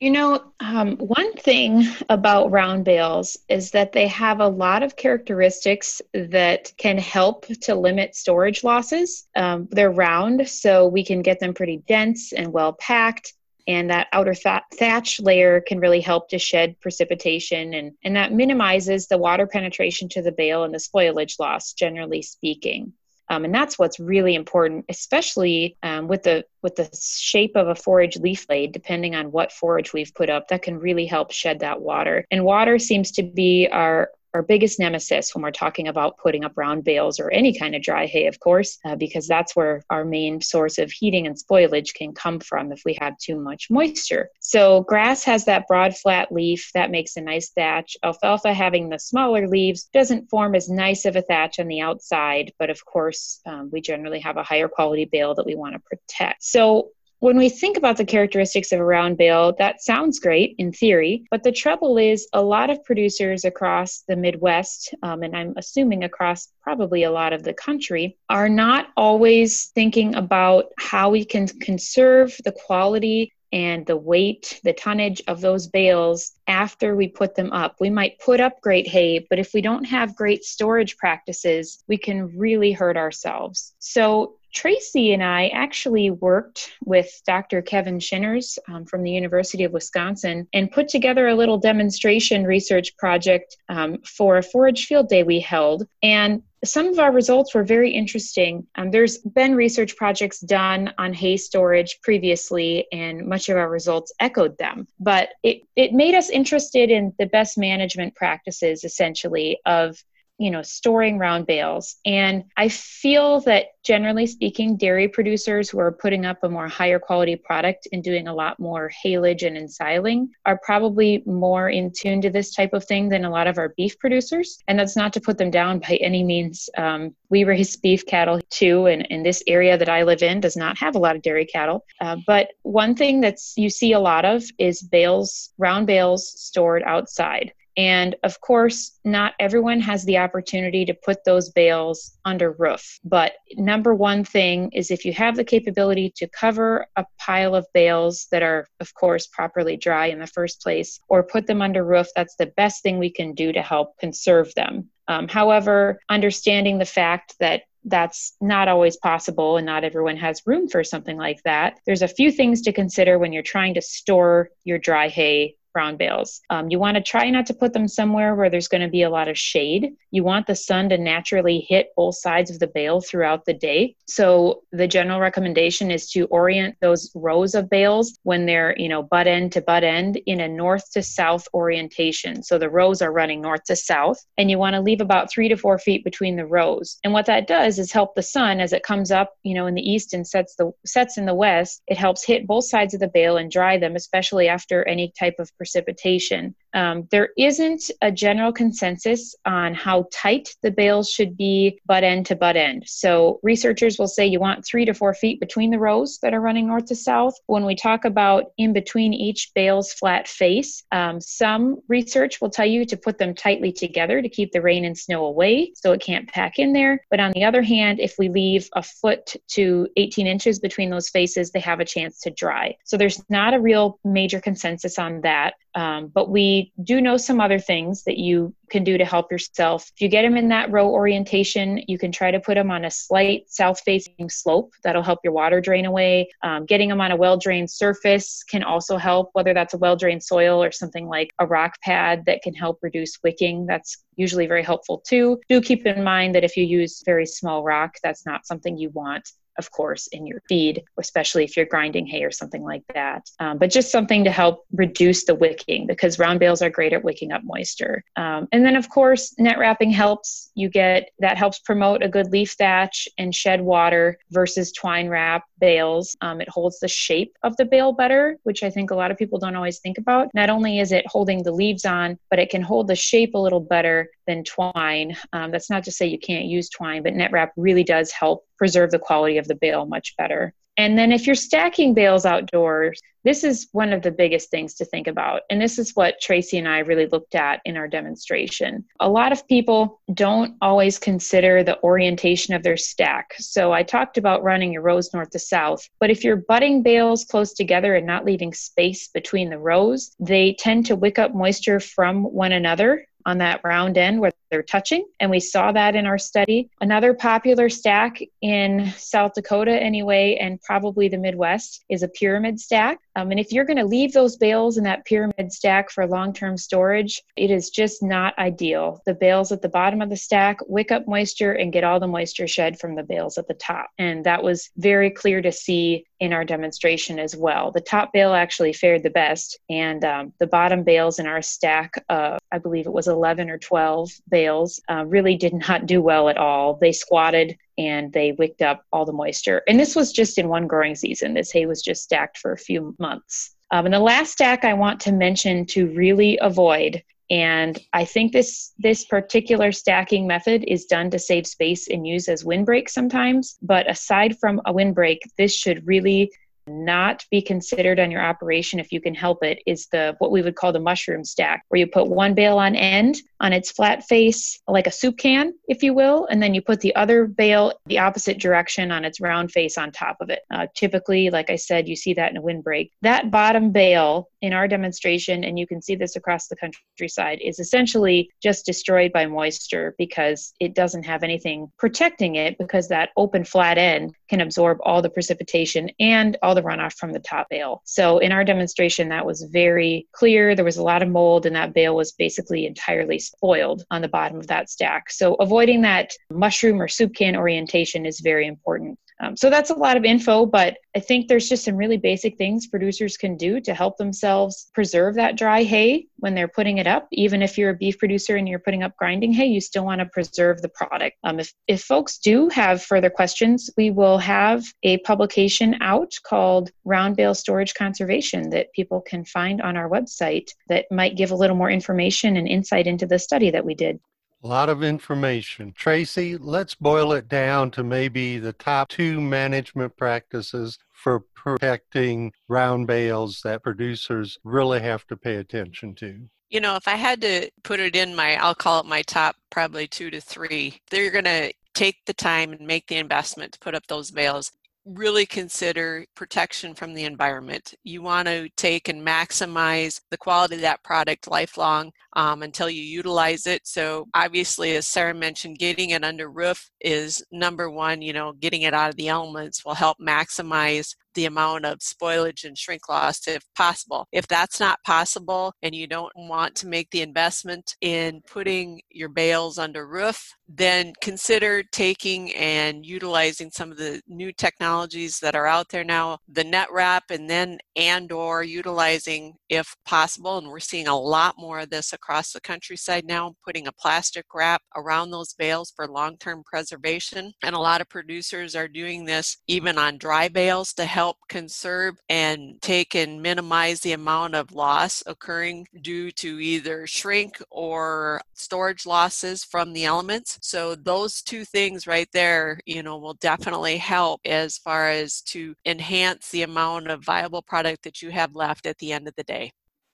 You 0.00 0.10
know, 0.10 0.42
um, 0.58 0.96
one 0.96 1.32
thing 1.34 1.86
about 2.08 2.50
round 2.50 2.84
bales 2.84 3.36
is 3.48 3.70
that 3.70 3.92
they 3.92 4.08
have 4.08 4.40
a 4.40 4.48
lot 4.48 4.82
of 4.82 4.96
characteristics 4.96 6.02
that 6.12 6.72
can 6.76 6.98
help 6.98 7.46
to 7.46 7.74
limit 7.76 8.16
storage 8.16 8.64
losses. 8.64 9.28
Um, 9.36 9.68
they're 9.70 9.92
round, 9.92 10.48
so 10.48 10.88
we 10.88 11.04
can 11.04 11.22
get 11.22 11.38
them 11.38 11.54
pretty 11.54 11.84
dense 11.86 12.32
and 12.32 12.52
well 12.52 12.72
packed 12.72 13.34
and 13.66 13.90
that 13.90 14.08
outer 14.12 14.34
th- 14.34 14.62
thatch 14.74 15.20
layer 15.20 15.60
can 15.60 15.78
really 15.78 16.00
help 16.00 16.28
to 16.28 16.38
shed 16.38 16.78
precipitation 16.80 17.74
and, 17.74 17.92
and 18.04 18.16
that 18.16 18.32
minimizes 18.32 19.06
the 19.06 19.18
water 19.18 19.46
penetration 19.46 20.08
to 20.10 20.22
the 20.22 20.32
bale 20.32 20.64
and 20.64 20.74
the 20.74 20.78
spoilage 20.78 21.38
loss 21.38 21.72
generally 21.72 22.22
speaking. 22.22 22.92
Um, 23.28 23.44
and 23.44 23.54
that's 23.54 23.78
what's 23.78 23.98
really 23.98 24.34
important 24.34 24.84
especially 24.88 25.76
um, 25.82 26.06
with 26.06 26.24
the 26.24 26.44
with 26.60 26.76
the 26.76 26.90
shape 26.94 27.56
of 27.56 27.68
a 27.68 27.74
forage 27.74 28.16
leaf 28.16 28.46
blade 28.46 28.72
depending 28.72 29.14
on 29.14 29.32
what 29.32 29.52
forage 29.52 29.92
we've 29.92 30.12
put 30.12 30.28
up 30.28 30.48
that 30.48 30.62
can 30.62 30.78
really 30.78 31.06
help 31.06 31.30
shed 31.30 31.60
that 31.60 31.80
water. 31.80 32.26
And 32.30 32.44
water 32.44 32.78
seems 32.78 33.12
to 33.12 33.22
be 33.22 33.68
our 33.68 34.10
our 34.34 34.42
biggest 34.42 34.78
nemesis 34.78 35.34
when 35.34 35.42
we're 35.42 35.50
talking 35.50 35.88
about 35.88 36.16
putting 36.18 36.44
up 36.44 36.52
round 36.56 36.84
bales 36.84 37.20
or 37.20 37.30
any 37.30 37.56
kind 37.56 37.74
of 37.74 37.82
dry 37.82 38.06
hay, 38.06 38.26
of 38.26 38.40
course, 38.40 38.78
uh, 38.84 38.96
because 38.96 39.26
that's 39.26 39.54
where 39.54 39.84
our 39.90 40.04
main 40.04 40.40
source 40.40 40.78
of 40.78 40.90
heating 40.90 41.26
and 41.26 41.36
spoilage 41.36 41.94
can 41.94 42.12
come 42.12 42.40
from 42.40 42.72
if 42.72 42.82
we 42.84 42.96
have 43.00 43.16
too 43.18 43.38
much 43.38 43.68
moisture. 43.70 44.30
So, 44.40 44.82
grass 44.82 45.24
has 45.24 45.44
that 45.44 45.66
broad, 45.68 45.96
flat 45.96 46.32
leaf 46.32 46.70
that 46.74 46.90
makes 46.90 47.16
a 47.16 47.20
nice 47.20 47.50
thatch. 47.50 47.96
Alfalfa, 48.02 48.54
having 48.54 48.88
the 48.88 48.98
smaller 48.98 49.46
leaves, 49.48 49.84
doesn't 49.92 50.30
form 50.30 50.54
as 50.54 50.68
nice 50.68 51.04
of 51.04 51.16
a 51.16 51.22
thatch 51.22 51.58
on 51.58 51.68
the 51.68 51.80
outside, 51.80 52.52
but 52.58 52.70
of 52.70 52.84
course, 52.84 53.40
um, 53.46 53.70
we 53.72 53.80
generally 53.80 54.20
have 54.20 54.36
a 54.36 54.42
higher 54.42 54.68
quality 54.68 55.04
bale 55.04 55.34
that 55.34 55.46
we 55.46 55.54
want 55.54 55.74
to 55.74 55.80
protect. 55.80 56.42
So, 56.42 56.90
when 57.22 57.38
we 57.38 57.48
think 57.48 57.76
about 57.76 57.96
the 57.96 58.04
characteristics 58.04 58.72
of 58.72 58.80
a 58.80 58.84
round 58.84 59.16
bale, 59.16 59.54
that 59.60 59.80
sounds 59.80 60.18
great 60.18 60.56
in 60.58 60.72
theory, 60.72 61.24
but 61.30 61.44
the 61.44 61.52
trouble 61.52 61.96
is 61.96 62.26
a 62.32 62.42
lot 62.42 62.68
of 62.68 62.82
producers 62.82 63.44
across 63.44 64.02
the 64.08 64.16
Midwest, 64.16 64.92
um, 65.04 65.22
and 65.22 65.36
I'm 65.36 65.54
assuming 65.56 66.02
across 66.02 66.48
probably 66.62 67.04
a 67.04 67.12
lot 67.12 67.32
of 67.32 67.44
the 67.44 67.54
country, 67.54 68.16
are 68.28 68.48
not 68.48 68.88
always 68.96 69.66
thinking 69.66 70.16
about 70.16 70.72
how 70.80 71.10
we 71.10 71.24
can 71.24 71.46
conserve 71.46 72.36
the 72.44 72.50
quality 72.50 73.32
and 73.52 73.84
the 73.86 73.96
weight, 73.96 74.60
the 74.64 74.72
tonnage 74.72 75.22
of 75.28 75.40
those 75.40 75.66
bales 75.66 76.32
after 76.46 76.96
we 76.96 77.08
put 77.08 77.34
them 77.34 77.52
up. 77.52 77.76
We 77.80 77.90
might 77.90 78.18
put 78.18 78.40
up 78.40 78.60
great 78.60 78.88
hay, 78.88 79.26
but 79.28 79.38
if 79.38 79.52
we 79.52 79.60
don't 79.60 79.84
have 79.84 80.16
great 80.16 80.44
storage 80.44 80.96
practices, 80.96 81.82
we 81.88 81.98
can 81.98 82.36
really 82.38 82.72
hurt 82.72 82.96
ourselves. 82.96 83.74
So, 83.78 84.36
Tracy 84.54 85.14
and 85.14 85.24
I 85.24 85.48
actually 85.48 86.10
worked 86.10 86.72
with 86.84 87.22
Dr. 87.26 87.62
Kevin 87.62 87.98
Shinners 87.98 88.58
um, 88.68 88.84
from 88.84 89.02
the 89.02 89.10
University 89.10 89.64
of 89.64 89.72
Wisconsin 89.72 90.46
and 90.52 90.70
put 90.70 90.88
together 90.88 91.28
a 91.28 91.34
little 91.34 91.56
demonstration 91.56 92.44
research 92.44 92.94
project 92.98 93.56
um, 93.70 94.02
for 94.02 94.36
a 94.36 94.42
forage 94.42 94.84
field 94.84 95.08
day 95.08 95.22
we 95.22 95.40
held. 95.40 95.86
And 96.02 96.42
some 96.64 96.86
of 96.86 96.98
our 96.98 97.12
results 97.12 97.54
were 97.54 97.64
very 97.64 97.90
interesting. 97.90 98.66
Um, 98.76 98.90
there's 98.90 99.18
been 99.18 99.54
research 99.54 99.96
projects 99.96 100.40
done 100.40 100.92
on 100.96 101.12
hay 101.12 101.36
storage 101.36 101.98
previously, 102.02 102.86
and 102.92 103.26
much 103.26 103.48
of 103.48 103.56
our 103.56 103.68
results 103.68 104.12
echoed 104.20 104.56
them. 104.58 104.86
But 105.00 105.30
it, 105.42 105.62
it 105.74 105.92
made 105.92 106.14
us 106.14 106.30
interested 106.30 106.90
in 106.90 107.12
the 107.18 107.26
best 107.26 107.58
management 107.58 108.14
practices, 108.14 108.84
essentially, 108.84 109.58
of 109.66 109.96
you 110.38 110.50
know 110.50 110.62
storing 110.62 111.18
round 111.18 111.46
bales. 111.46 111.96
And 112.04 112.44
i 112.56 112.68
feel 112.68 113.40
that 113.40 113.66
generally 113.84 114.26
speaking 114.26 114.76
dairy 114.76 115.08
producers 115.08 115.68
who 115.68 115.78
are 115.78 115.92
putting 115.92 116.24
up 116.24 116.38
a 116.42 116.48
more 116.48 116.68
higher 116.68 116.98
quality 116.98 117.36
product 117.36 117.88
and 117.92 118.02
doing 118.02 118.28
a 118.28 118.34
lot 118.34 118.60
more 118.60 118.90
haylage 119.04 119.46
and 119.46 119.56
ensiling 119.56 120.30
are 120.46 120.60
probably 120.64 121.22
more 121.26 121.68
in 121.68 121.92
tune 121.96 122.20
to 122.22 122.30
this 122.30 122.54
type 122.54 122.72
of 122.72 122.84
thing 122.84 123.08
than 123.08 123.24
a 123.24 123.30
lot 123.30 123.46
of 123.46 123.58
our 123.58 123.70
beef 123.76 123.98
producers. 123.98 124.58
And 124.68 124.78
that's 124.78 124.96
not 124.96 125.12
to 125.14 125.20
put 125.20 125.38
them 125.38 125.50
down 125.50 125.80
by 125.80 125.98
any 126.00 126.22
means. 126.22 126.70
Um, 126.76 127.14
we 127.28 127.44
raise 127.44 127.76
beef 127.76 128.06
cattle 128.06 128.40
too 128.50 128.86
and 128.86 129.06
in 129.06 129.22
this 129.22 129.42
area 129.46 129.78
that 129.78 129.88
i 129.88 130.02
live 130.02 130.22
in 130.22 130.40
does 130.40 130.56
not 130.56 130.76
have 130.78 130.94
a 130.94 130.98
lot 130.98 131.16
of 131.16 131.22
dairy 131.22 131.46
cattle. 131.46 131.84
Uh, 132.00 132.16
but 132.26 132.48
one 132.62 132.94
thing 132.94 133.20
that's 133.20 133.54
you 133.56 133.70
see 133.70 133.92
a 133.92 134.00
lot 134.00 134.24
of 134.24 134.44
is 134.58 134.82
bales 134.82 135.50
round 135.58 135.86
bales 135.86 136.28
stored 136.40 136.82
outside 136.84 137.52
and 137.76 138.16
of 138.22 138.40
course, 138.40 138.98
not 139.04 139.34
everyone 139.40 139.80
has 139.80 140.04
the 140.04 140.18
opportunity 140.18 140.84
to 140.84 140.94
put 140.94 141.24
those 141.24 141.50
bales 141.50 142.18
under 142.24 142.52
roof. 142.52 142.98
But 143.04 143.32
number 143.56 143.94
one 143.94 144.24
thing 144.24 144.70
is 144.72 144.90
if 144.90 145.04
you 145.04 145.12
have 145.14 145.36
the 145.36 145.44
capability 145.44 146.12
to 146.16 146.28
cover 146.28 146.86
a 146.96 147.06
pile 147.18 147.54
of 147.54 147.66
bales 147.72 148.26
that 148.30 148.42
are, 148.42 148.68
of 148.80 148.92
course, 148.94 149.26
properly 149.26 149.76
dry 149.76 150.06
in 150.06 150.18
the 150.18 150.26
first 150.26 150.60
place, 150.62 151.00
or 151.08 151.22
put 151.22 151.46
them 151.46 151.62
under 151.62 151.84
roof, 151.84 152.08
that's 152.14 152.36
the 152.36 152.52
best 152.56 152.82
thing 152.82 152.98
we 152.98 153.10
can 153.10 153.32
do 153.32 153.52
to 153.52 153.62
help 153.62 153.98
conserve 153.98 154.52
them. 154.54 154.90
Um, 155.08 155.28
however, 155.28 155.98
understanding 156.08 156.78
the 156.78 156.84
fact 156.84 157.34
that 157.40 157.62
that's 157.84 158.34
not 158.40 158.68
always 158.68 158.96
possible 158.96 159.56
and 159.56 159.66
not 159.66 159.84
everyone 159.84 160.16
has 160.16 160.42
room 160.46 160.68
for 160.68 160.84
something 160.84 161.16
like 161.16 161.42
that. 161.44 161.80
There's 161.84 162.02
a 162.02 162.08
few 162.08 162.30
things 162.30 162.62
to 162.62 162.72
consider 162.72 163.18
when 163.18 163.32
you're 163.32 163.42
trying 163.42 163.74
to 163.74 163.82
store 163.82 164.50
your 164.64 164.78
dry 164.78 165.08
hay 165.08 165.56
brown 165.72 165.96
bales. 165.96 166.40
Um, 166.50 166.70
you 166.70 166.78
want 166.78 166.96
to 166.96 167.02
try 167.02 167.30
not 167.30 167.46
to 167.46 167.54
put 167.54 167.72
them 167.72 167.88
somewhere 167.88 168.34
where 168.34 168.50
there's 168.50 168.68
going 168.68 168.82
to 168.82 168.88
be 168.88 169.02
a 169.02 169.10
lot 169.10 169.28
of 169.28 169.38
shade. 169.38 169.92
You 170.10 170.24
want 170.24 170.46
the 170.46 170.54
sun 170.54 170.88
to 170.90 170.98
naturally 170.98 171.66
hit 171.68 171.88
both 171.96 172.16
sides 172.16 172.50
of 172.50 172.58
the 172.58 172.66
bale 172.66 173.00
throughout 173.00 173.44
the 173.44 173.54
day. 173.54 173.96
So 174.06 174.62
the 174.72 174.88
general 174.88 175.20
recommendation 175.20 175.90
is 175.90 176.10
to 176.10 176.26
orient 176.26 176.76
those 176.80 177.10
rows 177.14 177.54
of 177.54 177.70
bales 177.70 178.18
when 178.22 178.46
they're, 178.46 178.74
you 178.78 178.88
know, 178.88 179.02
butt 179.02 179.26
end 179.26 179.52
to 179.52 179.62
butt 179.62 179.84
end 179.84 180.20
in 180.26 180.40
a 180.40 180.48
north 180.48 180.90
to 180.92 181.02
south 181.02 181.48
orientation. 181.54 182.42
So 182.42 182.58
the 182.58 182.70
rows 182.70 183.02
are 183.02 183.12
running 183.12 183.40
north 183.40 183.64
to 183.64 183.76
south, 183.76 184.18
and 184.36 184.50
you 184.50 184.58
want 184.58 184.74
to 184.74 184.80
leave 184.80 185.00
about 185.00 185.30
three 185.30 185.48
to 185.48 185.56
four 185.56 185.78
feet 185.78 186.04
between 186.04 186.36
the 186.36 186.46
rows. 186.46 186.98
And 187.04 187.12
what 187.12 187.26
that 187.26 187.46
does 187.46 187.78
is 187.78 187.92
help 187.92 188.14
the 188.14 188.22
sun 188.22 188.60
as 188.60 188.72
it 188.72 188.82
comes 188.82 189.10
up, 189.10 189.34
you 189.42 189.54
know, 189.54 189.66
in 189.66 189.74
the 189.74 189.90
east 189.90 190.14
and 190.14 190.26
sets 190.26 190.54
the 190.56 190.72
sets 190.84 191.16
in 191.18 191.26
the 191.26 191.34
west. 191.34 191.82
It 191.86 191.96
helps 191.96 192.24
hit 192.24 192.46
both 192.46 192.64
sides 192.64 192.94
of 192.94 193.00
the 193.00 193.08
bale 193.08 193.36
and 193.36 193.50
dry 193.50 193.78
them, 193.78 193.96
especially 193.96 194.48
after 194.48 194.86
any 194.86 195.12
type 195.18 195.36
of 195.38 195.50
precipitation. 195.62 196.56
Um, 196.74 197.08
there 197.10 197.30
isn't 197.36 197.90
a 198.00 198.10
general 198.10 198.52
consensus 198.52 199.34
on 199.44 199.74
how 199.74 200.06
tight 200.12 200.54
the 200.62 200.70
bales 200.70 201.10
should 201.10 201.36
be 201.36 201.80
butt 201.86 202.04
end 202.04 202.26
to 202.26 202.36
butt 202.36 202.56
end. 202.56 202.84
So 202.86 203.40
researchers 203.42 203.98
will 203.98 204.08
say 204.08 204.26
you 204.26 204.40
want 204.40 204.64
three 204.64 204.84
to 204.84 204.94
four 204.94 205.14
feet 205.14 205.40
between 205.40 205.70
the 205.70 205.78
rows 205.78 206.18
that 206.22 206.34
are 206.34 206.40
running 206.40 206.66
north 206.66 206.86
to 206.86 206.96
south. 206.96 207.34
When 207.46 207.64
we 207.64 207.74
talk 207.74 208.04
about 208.04 208.52
in 208.58 208.72
between 208.72 209.12
each 209.12 209.52
bale's 209.54 209.92
flat 209.92 210.28
face, 210.28 210.84
um, 210.92 211.20
some 211.20 211.80
research 211.88 212.40
will 212.40 212.50
tell 212.50 212.66
you 212.66 212.84
to 212.86 212.96
put 212.96 213.18
them 213.18 213.34
tightly 213.34 213.72
together 213.72 214.22
to 214.22 214.28
keep 214.28 214.52
the 214.52 214.62
rain 214.62 214.84
and 214.84 214.96
snow 214.96 215.24
away 215.24 215.72
so 215.74 215.92
it 215.92 216.00
can't 216.00 216.28
pack 216.28 216.58
in 216.58 216.72
there. 216.72 217.04
But 217.10 217.20
on 217.20 217.32
the 217.32 217.44
other 217.44 217.62
hand, 217.62 218.00
if 218.00 218.14
we 218.18 218.28
leave 218.28 218.68
a 218.74 218.82
foot 218.82 219.34
to 219.48 219.88
18 219.96 220.26
inches 220.26 220.58
between 220.58 220.90
those 220.90 221.08
faces, 221.08 221.50
they 221.50 221.60
have 221.60 221.80
a 221.80 221.84
chance 221.84 222.20
to 222.20 222.30
dry. 222.30 222.76
So 222.84 222.96
there's 222.96 223.22
not 223.28 223.54
a 223.54 223.60
real 223.60 223.98
major 224.04 224.40
consensus 224.40 224.98
on 224.98 225.20
that. 225.22 225.54
Um, 225.74 226.08
but 226.08 226.28
we 226.28 226.61
do 226.82 227.00
know 227.00 227.16
some 227.16 227.40
other 227.40 227.58
things 227.58 228.04
that 228.04 228.18
you 228.18 228.54
can 228.70 228.84
do 228.84 228.96
to 228.98 229.04
help 229.04 229.30
yourself. 229.30 229.90
If 229.94 230.00
you 230.00 230.08
get 230.08 230.22
them 230.22 230.36
in 230.36 230.48
that 230.48 230.70
row 230.70 230.88
orientation, 230.88 231.82
you 231.86 231.98
can 231.98 232.10
try 232.10 232.30
to 232.30 232.40
put 232.40 232.54
them 232.54 232.70
on 232.70 232.84
a 232.84 232.90
slight 232.90 233.48
south 233.48 233.80
facing 233.80 234.30
slope. 234.30 234.72
That'll 234.82 235.02
help 235.02 235.20
your 235.22 235.32
water 235.32 235.60
drain 235.60 235.84
away. 235.84 236.30
Um, 236.42 236.64
getting 236.64 236.88
them 236.88 237.00
on 237.00 237.12
a 237.12 237.16
well 237.16 237.36
drained 237.36 237.70
surface 237.70 238.42
can 238.42 238.62
also 238.62 238.96
help, 238.96 239.30
whether 239.34 239.54
that's 239.54 239.74
a 239.74 239.78
well 239.78 239.96
drained 239.96 240.22
soil 240.22 240.62
or 240.62 240.72
something 240.72 241.06
like 241.06 241.30
a 241.38 241.46
rock 241.46 241.74
pad 241.82 242.24
that 242.26 242.42
can 242.42 242.54
help 242.54 242.78
reduce 242.82 243.18
wicking. 243.22 243.66
That's 243.66 244.04
usually 244.16 244.46
very 244.46 244.62
helpful 244.62 245.02
too. 245.06 245.40
Do 245.48 245.60
keep 245.60 245.86
in 245.86 246.02
mind 246.02 246.34
that 246.34 246.44
if 246.44 246.56
you 246.56 246.64
use 246.64 247.02
very 247.04 247.26
small 247.26 247.62
rock, 247.62 247.96
that's 248.02 248.26
not 248.26 248.46
something 248.46 248.76
you 248.76 248.90
want 248.90 249.30
of 249.58 249.70
course, 249.70 250.06
in 250.08 250.26
your 250.26 250.42
feed, 250.48 250.82
especially 250.98 251.44
if 251.44 251.56
you're 251.56 251.66
grinding 251.66 252.06
hay 252.06 252.24
or 252.24 252.30
something 252.30 252.62
like 252.62 252.82
that. 252.94 253.28
Um, 253.38 253.58
but 253.58 253.70
just 253.70 253.92
something 253.92 254.24
to 254.24 254.30
help 254.30 254.64
reduce 254.72 255.24
the 255.24 255.34
wicking 255.34 255.86
because 255.86 256.18
round 256.18 256.40
bales 256.40 256.62
are 256.62 256.70
great 256.70 256.92
at 256.92 257.04
wicking 257.04 257.32
up 257.32 257.42
moisture. 257.44 258.04
Um, 258.16 258.48
and 258.52 258.64
then, 258.64 258.76
of 258.76 258.88
course, 258.88 259.34
net 259.38 259.58
wrapping 259.58 259.90
helps. 259.90 260.50
You 260.54 260.68
get 260.68 261.10
that 261.18 261.38
helps 261.38 261.58
promote 261.58 262.02
a 262.02 262.08
good 262.08 262.30
leaf 262.32 262.52
thatch 262.52 263.08
and 263.18 263.34
shed 263.34 263.60
water 263.60 264.18
versus 264.30 264.72
twine 264.72 265.08
wrap 265.08 265.44
bales. 265.62 266.16
Um, 266.20 266.40
it 266.40 266.48
holds 266.48 266.80
the 266.80 266.88
shape 266.88 267.38
of 267.44 267.56
the 267.56 267.64
bale 267.64 267.92
better, 267.92 268.36
which 268.42 268.64
I 268.64 268.68
think 268.68 268.90
a 268.90 268.96
lot 268.96 269.12
of 269.12 269.16
people 269.16 269.38
don't 269.38 269.54
always 269.54 269.78
think 269.78 269.96
about. 269.96 270.28
Not 270.34 270.50
only 270.50 270.80
is 270.80 270.90
it 270.90 271.06
holding 271.06 271.44
the 271.44 271.52
leaves 271.52 271.84
on, 271.84 272.18
but 272.30 272.40
it 272.40 272.50
can 272.50 272.62
hold 272.62 272.88
the 272.88 272.96
shape 272.96 273.34
a 273.34 273.38
little 273.38 273.60
better 273.60 274.10
than 274.26 274.42
twine. 274.42 275.16
Um, 275.32 275.52
that's 275.52 275.70
not 275.70 275.84
to 275.84 275.92
say 275.92 276.06
you 276.06 276.18
can't 276.18 276.46
use 276.46 276.68
twine, 276.68 277.04
but 277.04 277.14
net 277.14 277.30
wrap 277.30 277.52
really 277.56 277.84
does 277.84 278.10
help 278.10 278.44
preserve 278.58 278.90
the 278.90 278.98
quality 278.98 279.38
of 279.38 279.46
the 279.46 279.54
bale 279.54 279.86
much 279.86 280.16
better. 280.18 280.52
And 280.76 280.98
then 280.98 281.12
if 281.12 281.26
you're 281.26 281.34
stacking 281.34 281.94
bales 281.94 282.24
outdoors, 282.24 283.00
this 283.24 283.44
is 283.44 283.68
one 283.72 283.92
of 283.92 284.02
the 284.02 284.10
biggest 284.10 284.50
things 284.50 284.74
to 284.74 284.84
think 284.84 285.06
about. 285.06 285.42
And 285.48 285.60
this 285.60 285.78
is 285.78 285.92
what 285.94 286.20
Tracy 286.20 286.58
and 286.58 286.66
I 286.66 286.80
really 286.80 287.06
looked 287.06 287.34
at 287.34 287.60
in 287.64 287.76
our 287.76 287.86
demonstration. 287.86 288.84
A 288.98 289.08
lot 289.08 289.32
of 289.32 289.46
people 289.46 290.00
don't 290.12 290.56
always 290.60 290.98
consider 290.98 291.62
the 291.62 291.80
orientation 291.82 292.54
of 292.54 292.62
their 292.62 292.76
stack. 292.76 293.34
So 293.38 293.72
I 293.72 293.82
talked 293.82 294.18
about 294.18 294.42
running 294.42 294.72
your 294.72 294.82
rows 294.82 295.12
north 295.14 295.30
to 295.30 295.38
south, 295.38 295.88
but 296.00 296.10
if 296.10 296.24
you're 296.24 296.36
butting 296.36 296.82
bales 296.82 297.24
close 297.24 297.52
together 297.52 297.94
and 297.94 298.06
not 298.06 298.24
leaving 298.24 298.52
space 298.52 299.08
between 299.08 299.50
the 299.50 299.58
rows, 299.58 300.14
they 300.18 300.54
tend 300.58 300.86
to 300.86 300.96
wick 300.96 301.18
up 301.18 301.34
moisture 301.34 301.80
from 301.80 302.24
one 302.24 302.52
another 302.52 303.06
on 303.24 303.38
that 303.38 303.60
round 303.62 303.96
end 303.96 304.20
where 304.20 304.32
they're 304.52 304.62
touching. 304.62 305.04
And 305.18 305.30
we 305.30 305.40
saw 305.40 305.72
that 305.72 305.96
in 305.96 306.06
our 306.06 306.18
study. 306.18 306.68
Another 306.80 307.14
popular 307.14 307.68
stack 307.68 308.20
in 308.42 308.92
South 308.96 309.32
Dakota, 309.34 309.72
anyway, 309.72 310.36
and 310.40 310.60
probably 310.60 311.08
the 311.08 311.18
Midwest, 311.18 311.84
is 311.88 312.02
a 312.02 312.08
pyramid 312.08 312.60
stack. 312.60 312.98
Um, 313.16 313.30
and 313.30 313.40
if 313.40 313.50
you're 313.50 313.64
going 313.64 313.78
to 313.78 313.84
leave 313.84 314.12
those 314.12 314.36
bales 314.36 314.78
in 314.78 314.84
that 314.84 315.04
pyramid 315.04 315.52
stack 315.52 315.90
for 315.90 316.06
long 316.06 316.32
term 316.32 316.56
storage, 316.56 317.22
it 317.36 317.50
is 317.50 317.70
just 317.70 318.02
not 318.02 318.38
ideal. 318.38 319.00
The 319.06 319.14
bales 319.14 319.52
at 319.52 319.62
the 319.62 319.68
bottom 319.68 320.02
of 320.02 320.10
the 320.10 320.16
stack 320.16 320.58
wick 320.66 320.92
up 320.92 321.08
moisture 321.08 321.52
and 321.52 321.72
get 321.72 321.84
all 321.84 321.98
the 321.98 322.06
moisture 322.06 322.46
shed 322.46 322.78
from 322.78 322.94
the 322.94 323.02
bales 323.02 323.38
at 323.38 323.48
the 323.48 323.54
top. 323.54 323.90
And 323.98 324.24
that 324.24 324.42
was 324.42 324.70
very 324.76 325.10
clear 325.10 325.40
to 325.42 325.52
see 325.52 326.04
in 326.22 326.32
our 326.32 326.44
demonstration 326.44 327.18
as 327.18 327.34
well. 327.34 327.72
The 327.72 327.80
top 327.80 328.12
bale 328.12 328.32
actually 328.32 328.72
fared 328.72 329.02
the 329.02 329.10
best, 329.10 329.58
and 329.68 330.04
um, 330.04 330.32
the 330.38 330.46
bottom 330.46 330.84
bales 330.84 331.18
in 331.18 331.26
our 331.26 331.42
stack, 331.42 331.94
uh, 332.08 332.38
I 332.52 332.58
believe 332.58 332.86
it 332.86 332.92
was 332.92 333.08
11 333.08 333.50
or 333.50 333.58
12 333.58 334.10
bales, 334.28 334.41
uh, 334.48 335.04
really 335.06 335.36
did 335.36 335.54
not 335.54 335.86
do 335.86 336.02
well 336.02 336.28
at 336.28 336.36
all. 336.36 336.74
They 336.74 336.92
squatted 336.92 337.56
and 337.78 338.12
they 338.12 338.32
wicked 338.32 338.62
up 338.62 338.84
all 338.92 339.04
the 339.04 339.12
moisture. 339.12 339.62
And 339.66 339.78
this 339.78 339.96
was 339.96 340.12
just 340.12 340.38
in 340.38 340.48
one 340.48 340.66
growing 340.66 340.94
season. 340.94 341.34
This 341.34 341.50
hay 341.50 341.66
was 341.66 341.82
just 341.82 342.02
stacked 342.02 342.38
for 342.38 342.52
a 342.52 342.58
few 342.58 342.94
months. 342.98 343.54
Um, 343.70 343.86
and 343.86 343.94
the 343.94 344.00
last 344.00 344.32
stack 344.32 344.64
I 344.64 344.74
want 344.74 345.00
to 345.00 345.12
mention 345.12 345.64
to 345.66 345.86
really 345.88 346.38
avoid 346.40 347.02
and 347.32 347.78
I 347.94 348.04
think 348.04 348.32
this 348.32 348.72
this 348.78 349.06
particular 349.06 349.72
stacking 349.72 350.26
method 350.26 350.64
is 350.68 350.84
done 350.84 351.10
to 351.10 351.18
save 351.18 351.46
space 351.46 351.88
and 351.88 352.06
use 352.06 352.28
as 352.28 352.44
windbreak 352.44 352.90
sometimes. 352.90 353.56
But 353.62 353.90
aside 353.90 354.38
from 354.38 354.60
a 354.66 354.72
windbreak, 354.72 355.22
this 355.38 355.54
should 355.54 355.86
really 355.86 356.30
not 356.66 357.24
be 357.30 357.42
considered 357.42 357.98
on 357.98 358.10
your 358.10 358.22
operation 358.22 358.78
if 358.78 358.92
you 358.92 359.00
can 359.00 359.14
help 359.14 359.42
it 359.42 359.60
is 359.66 359.86
the 359.88 360.14
what 360.18 360.30
we 360.30 360.42
would 360.42 360.54
call 360.54 360.72
the 360.72 360.80
mushroom 360.80 361.24
stack 361.24 361.64
where 361.68 361.78
you 361.78 361.86
put 361.86 362.08
one 362.08 362.34
bale 362.34 362.58
on 362.58 362.74
end 362.74 363.16
on 363.40 363.52
its 363.52 363.70
flat 363.70 364.04
face 364.04 364.60
like 364.68 364.86
a 364.86 364.90
soup 364.90 365.16
can 365.18 365.52
if 365.68 365.82
you 365.82 365.92
will 365.92 366.26
and 366.30 366.42
then 366.42 366.54
you 366.54 366.62
put 366.62 366.80
the 366.80 366.94
other 366.94 367.26
bale 367.26 367.72
the 367.86 367.98
opposite 367.98 368.38
direction 368.38 368.92
on 368.92 369.04
its 369.04 369.20
round 369.20 369.50
face 369.50 369.76
on 369.76 369.90
top 369.90 370.16
of 370.20 370.30
it. 370.30 370.40
Uh, 370.52 370.66
typically 370.74 371.30
like 371.30 371.50
i 371.50 371.56
said 371.56 371.88
you 371.88 371.96
see 371.96 372.14
that 372.14 372.30
in 372.30 372.36
a 372.36 372.42
windbreak. 372.42 372.90
That 373.02 373.30
bottom 373.30 373.72
bale 373.72 374.28
in 374.40 374.52
our 374.52 374.68
demonstration 374.68 375.44
and 375.44 375.58
you 375.58 375.66
can 375.66 375.80
see 375.80 375.94
this 375.94 376.16
across 376.16 376.48
the 376.48 376.56
countryside 376.56 377.38
is 377.42 377.58
essentially 377.58 378.30
just 378.42 378.66
destroyed 378.66 379.12
by 379.12 379.26
moisture 379.26 379.94
because 379.98 380.52
it 380.60 380.74
doesn't 380.74 381.04
have 381.04 381.22
anything 381.22 381.70
protecting 381.78 382.34
it 382.36 382.58
because 382.58 382.88
that 382.88 383.10
open 383.16 383.44
flat 383.44 383.78
end 383.78 384.14
can 384.28 384.40
absorb 384.40 384.78
all 384.82 385.00
the 385.00 385.10
precipitation 385.10 385.90
and 386.00 386.36
all 386.42 386.51
the 386.54 386.62
runoff 386.62 386.94
from 386.94 387.12
the 387.12 387.20
top 387.20 387.48
bale. 387.50 387.82
So 387.84 388.18
in 388.18 388.32
our 388.32 388.44
demonstration, 388.44 389.08
that 389.08 389.26
was 389.26 389.42
very 389.52 390.06
clear. 390.12 390.54
There 390.54 390.64
was 390.64 390.76
a 390.76 390.82
lot 390.82 391.02
of 391.02 391.08
mold, 391.08 391.46
and 391.46 391.56
that 391.56 391.74
bale 391.74 391.96
was 391.96 392.12
basically 392.12 392.66
entirely 392.66 393.18
spoiled 393.18 393.84
on 393.90 394.02
the 394.02 394.08
bottom 394.08 394.38
of 394.38 394.46
that 394.48 394.70
stack. 394.70 395.10
So 395.10 395.34
avoiding 395.34 395.82
that 395.82 396.12
mushroom 396.30 396.80
or 396.80 396.88
soup 396.88 397.14
can 397.14 397.36
orientation 397.36 398.06
is 398.06 398.20
very 398.20 398.46
important. 398.46 398.98
Um, 399.22 399.36
so 399.36 399.50
that's 399.50 399.70
a 399.70 399.74
lot 399.74 399.96
of 399.96 400.04
info, 400.04 400.44
but 400.44 400.78
I 400.96 401.00
think 401.00 401.28
there's 401.28 401.48
just 401.48 401.64
some 401.64 401.76
really 401.76 401.96
basic 401.96 402.36
things 402.36 402.66
producers 402.66 403.16
can 403.16 403.36
do 403.36 403.60
to 403.60 403.72
help 403.72 403.96
themselves 403.96 404.68
preserve 404.74 405.14
that 405.14 405.38
dry 405.38 405.62
hay 405.62 406.06
when 406.16 406.34
they're 406.34 406.48
putting 406.48 406.78
it 406.78 406.88
up. 406.88 407.06
Even 407.12 407.40
if 407.40 407.56
you're 407.56 407.70
a 407.70 407.74
beef 407.74 407.98
producer 407.98 408.34
and 408.36 408.48
you're 408.48 408.58
putting 408.58 408.82
up 408.82 408.96
grinding 408.96 409.32
hay, 409.32 409.46
you 409.46 409.60
still 409.60 409.84
want 409.84 410.00
to 410.00 410.06
preserve 410.06 410.60
the 410.60 410.68
product. 410.68 411.16
Um, 411.22 411.38
if, 411.38 411.52
if 411.68 411.82
folks 411.82 412.18
do 412.18 412.48
have 412.48 412.82
further 412.82 413.10
questions, 413.10 413.70
we 413.76 413.90
will 413.90 414.18
have 414.18 414.64
a 414.82 414.98
publication 414.98 415.76
out 415.80 416.12
called 416.26 416.70
Round 416.84 417.16
Bale 417.16 417.34
Storage 417.34 417.74
Conservation 417.74 418.50
that 418.50 418.72
people 418.72 419.00
can 419.00 419.24
find 419.24 419.62
on 419.62 419.76
our 419.76 419.88
website 419.88 420.50
that 420.68 420.86
might 420.90 421.16
give 421.16 421.30
a 421.30 421.36
little 421.36 421.56
more 421.56 421.70
information 421.70 422.36
and 422.36 422.48
insight 422.48 422.88
into 422.88 423.06
the 423.06 423.20
study 423.20 423.50
that 423.50 423.64
we 423.64 423.74
did. 423.74 424.00
A 424.44 424.48
lot 424.48 424.68
of 424.68 424.82
information. 424.82 425.72
Tracy, 425.72 426.36
let's 426.36 426.74
boil 426.74 427.12
it 427.12 427.28
down 427.28 427.70
to 427.72 427.84
maybe 427.84 428.38
the 428.38 428.52
top 428.52 428.88
two 428.88 429.20
management 429.20 429.96
practices 429.96 430.78
for 430.90 431.20
protecting 431.34 432.32
round 432.48 432.88
bales 432.88 433.40
that 433.44 433.62
producers 433.62 434.38
really 434.42 434.80
have 434.80 435.06
to 435.06 435.16
pay 435.16 435.36
attention 435.36 435.94
to. 435.96 436.28
You 436.50 436.60
know, 436.60 436.74
if 436.74 436.88
I 436.88 436.96
had 436.96 437.20
to 437.22 437.50
put 437.62 437.78
it 437.78 437.94
in 437.94 438.16
my, 438.16 438.34
I'll 438.34 438.54
call 438.54 438.80
it 438.80 438.86
my 438.86 439.02
top 439.02 439.36
probably 439.50 439.86
two 439.86 440.10
to 440.10 440.20
three, 440.20 440.80
they're 440.90 441.12
going 441.12 441.24
to 441.24 441.52
take 441.74 441.98
the 442.06 442.12
time 442.12 442.52
and 442.52 442.66
make 442.66 442.88
the 442.88 442.96
investment 442.96 443.52
to 443.52 443.58
put 443.60 443.74
up 443.74 443.86
those 443.86 444.10
bales 444.10 444.50
really 444.84 445.26
consider 445.26 446.04
protection 446.14 446.74
from 446.74 446.94
the 446.94 447.04
environment. 447.04 447.74
You 447.84 448.02
want 448.02 448.28
to 448.28 448.48
take 448.56 448.88
and 448.88 449.06
maximize 449.06 450.00
the 450.10 450.16
quality 450.16 450.56
of 450.56 450.60
that 450.62 450.82
product 450.82 451.28
lifelong 451.28 451.92
um, 452.14 452.42
until 452.42 452.68
you 452.68 452.82
utilize 452.82 453.46
it. 453.46 453.62
So, 453.64 454.06
obviously, 454.14 454.76
as 454.76 454.86
Sarah 454.86 455.14
mentioned, 455.14 455.58
getting 455.58 455.90
it 455.90 456.04
under 456.04 456.30
roof 456.30 456.70
is 456.80 457.24
number 457.30 457.70
one. 457.70 458.02
You 458.02 458.12
know, 458.12 458.32
getting 458.32 458.62
it 458.62 458.74
out 458.74 458.90
of 458.90 458.96
the 458.96 459.08
elements 459.08 459.64
will 459.64 459.74
help 459.74 459.98
maximize 460.00 460.94
the 461.14 461.26
amount 461.26 461.64
of 461.64 461.78
spoilage 461.78 462.44
and 462.44 462.56
shrink 462.56 462.88
loss 462.88 463.26
if 463.26 463.42
possible. 463.54 464.06
If 464.12 464.26
that's 464.26 464.60
not 464.60 464.82
possible 464.84 465.52
and 465.62 465.74
you 465.74 465.86
don't 465.86 466.12
want 466.16 466.54
to 466.56 466.68
make 466.68 466.90
the 466.90 467.02
investment 467.02 467.76
in 467.80 468.22
putting 468.28 468.80
your 468.90 469.08
bales 469.08 469.58
under 469.58 469.86
roof, 469.86 470.34
then 470.48 470.92
consider 471.02 471.62
taking 471.62 472.34
and 472.34 472.84
utilizing 472.84 473.50
some 473.50 473.70
of 473.70 473.78
the 473.78 474.00
new 474.06 474.32
technologies 474.32 475.18
that 475.20 475.34
are 475.34 475.46
out 475.46 475.68
there 475.70 475.84
now, 475.84 476.18
the 476.28 476.44
net 476.44 476.68
wrap 476.70 477.04
and 477.10 477.28
then 477.28 477.58
and 477.76 478.12
or 478.12 478.42
utilizing 478.42 479.34
if 479.48 479.74
possible 479.84 480.38
and 480.38 480.46
we're 480.46 480.60
seeing 480.60 480.88
a 480.88 480.98
lot 480.98 481.34
more 481.38 481.60
of 481.60 481.70
this 481.70 481.92
across 481.92 482.32
the 482.32 482.40
countryside 482.40 483.04
now 483.04 483.34
putting 483.44 483.66
a 483.66 483.72
plastic 483.72 484.24
wrap 484.34 484.62
around 484.76 485.10
those 485.10 485.32
bales 485.34 485.72
for 485.74 485.86
long-term 485.86 486.42
preservation 486.44 487.32
and 487.42 487.54
a 487.54 487.58
lot 487.58 487.80
of 487.80 487.88
producers 487.88 488.54
are 488.54 488.68
doing 488.68 489.04
this 489.04 489.38
even 489.46 489.78
on 489.78 489.98
dry 489.98 490.28
bales 490.28 490.72
to 490.72 490.84
help 490.84 491.01
conserve 491.28 491.96
and 492.08 492.60
take 492.62 492.94
and 492.94 493.22
minimize 493.22 493.80
the 493.80 493.92
amount 493.92 494.34
of 494.34 494.52
loss 494.52 495.02
occurring 495.06 495.66
due 495.80 496.10
to 496.12 496.40
either 496.40 496.86
shrink 496.86 497.40
or 497.50 498.20
storage 498.34 498.86
losses 498.86 499.44
from 499.44 499.72
the 499.72 499.84
elements. 499.84 500.38
So 500.42 500.74
those 500.74 501.22
two 501.22 501.44
things 501.44 501.86
right 501.86 502.08
there 502.12 502.58
you 502.66 502.82
know 502.82 502.98
will 502.98 503.14
definitely 503.14 503.76
help 503.76 504.20
as 504.24 504.58
far 504.58 504.90
as 504.90 505.20
to 505.22 505.54
enhance 505.66 506.30
the 506.30 506.42
amount 506.42 506.88
of 506.88 507.04
viable 507.04 507.42
product 507.42 507.82
that 507.84 508.02
you 508.02 508.10
have 508.10 508.34
left 508.34 508.66
at 508.66 508.78
the 508.78 508.92
end 508.92 509.08
of 509.08 509.14
the 509.16 509.24
day 509.24 509.52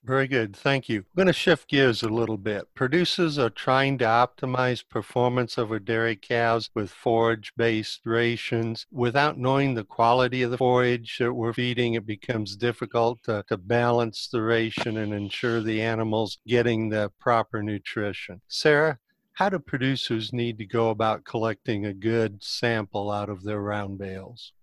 very 0.09 0.27
good. 0.27 0.55
Thank 0.55 0.89
you. 0.89 0.99
I'm 0.99 1.15
going 1.15 1.27
to 1.27 1.33
shift 1.33 1.69
gears 1.69 2.01
a 2.01 2.09
little 2.09 2.37
bit. 2.37 2.67
Producers 2.73 3.37
are 3.37 3.51
trying 3.51 3.99
to 3.99 4.05
optimize 4.05 4.83
performance 4.89 5.55
of 5.55 5.69
their 5.69 5.77
dairy 5.77 6.15
cows 6.15 6.71
with 6.73 6.89
forage 6.89 7.53
based 7.55 8.01
rations. 8.05 8.87
Without 8.91 9.37
knowing 9.37 9.75
the 9.75 9.83
quality 9.83 10.41
of 10.41 10.49
the 10.49 10.57
forage 10.57 11.19
that 11.19 11.33
we're 11.33 11.53
feeding, 11.53 11.93
it 11.93 12.07
becomes 12.07 12.55
difficult 12.55 13.21
to, 13.25 13.45
to 13.49 13.57
balance 13.57 14.27
the 14.27 14.41
ration 14.41 14.97
and 14.97 15.13
ensure 15.13 15.61
the 15.61 15.79
animals 15.79 16.39
getting 16.47 16.89
the 16.89 17.11
proper 17.19 17.61
nutrition. 17.61 18.41
Sarah, 18.47 18.97
how 19.33 19.49
do 19.49 19.59
producers 19.59 20.33
need 20.33 20.57
to 20.57 20.65
go 20.65 20.89
about 20.89 21.23
collecting 21.23 21.85
a 21.85 21.93
good 21.93 22.43
sample 22.43 23.11
out 23.11 23.29
of 23.29 23.43
their 23.43 23.61
round 23.61 23.99
bales? 23.99 24.53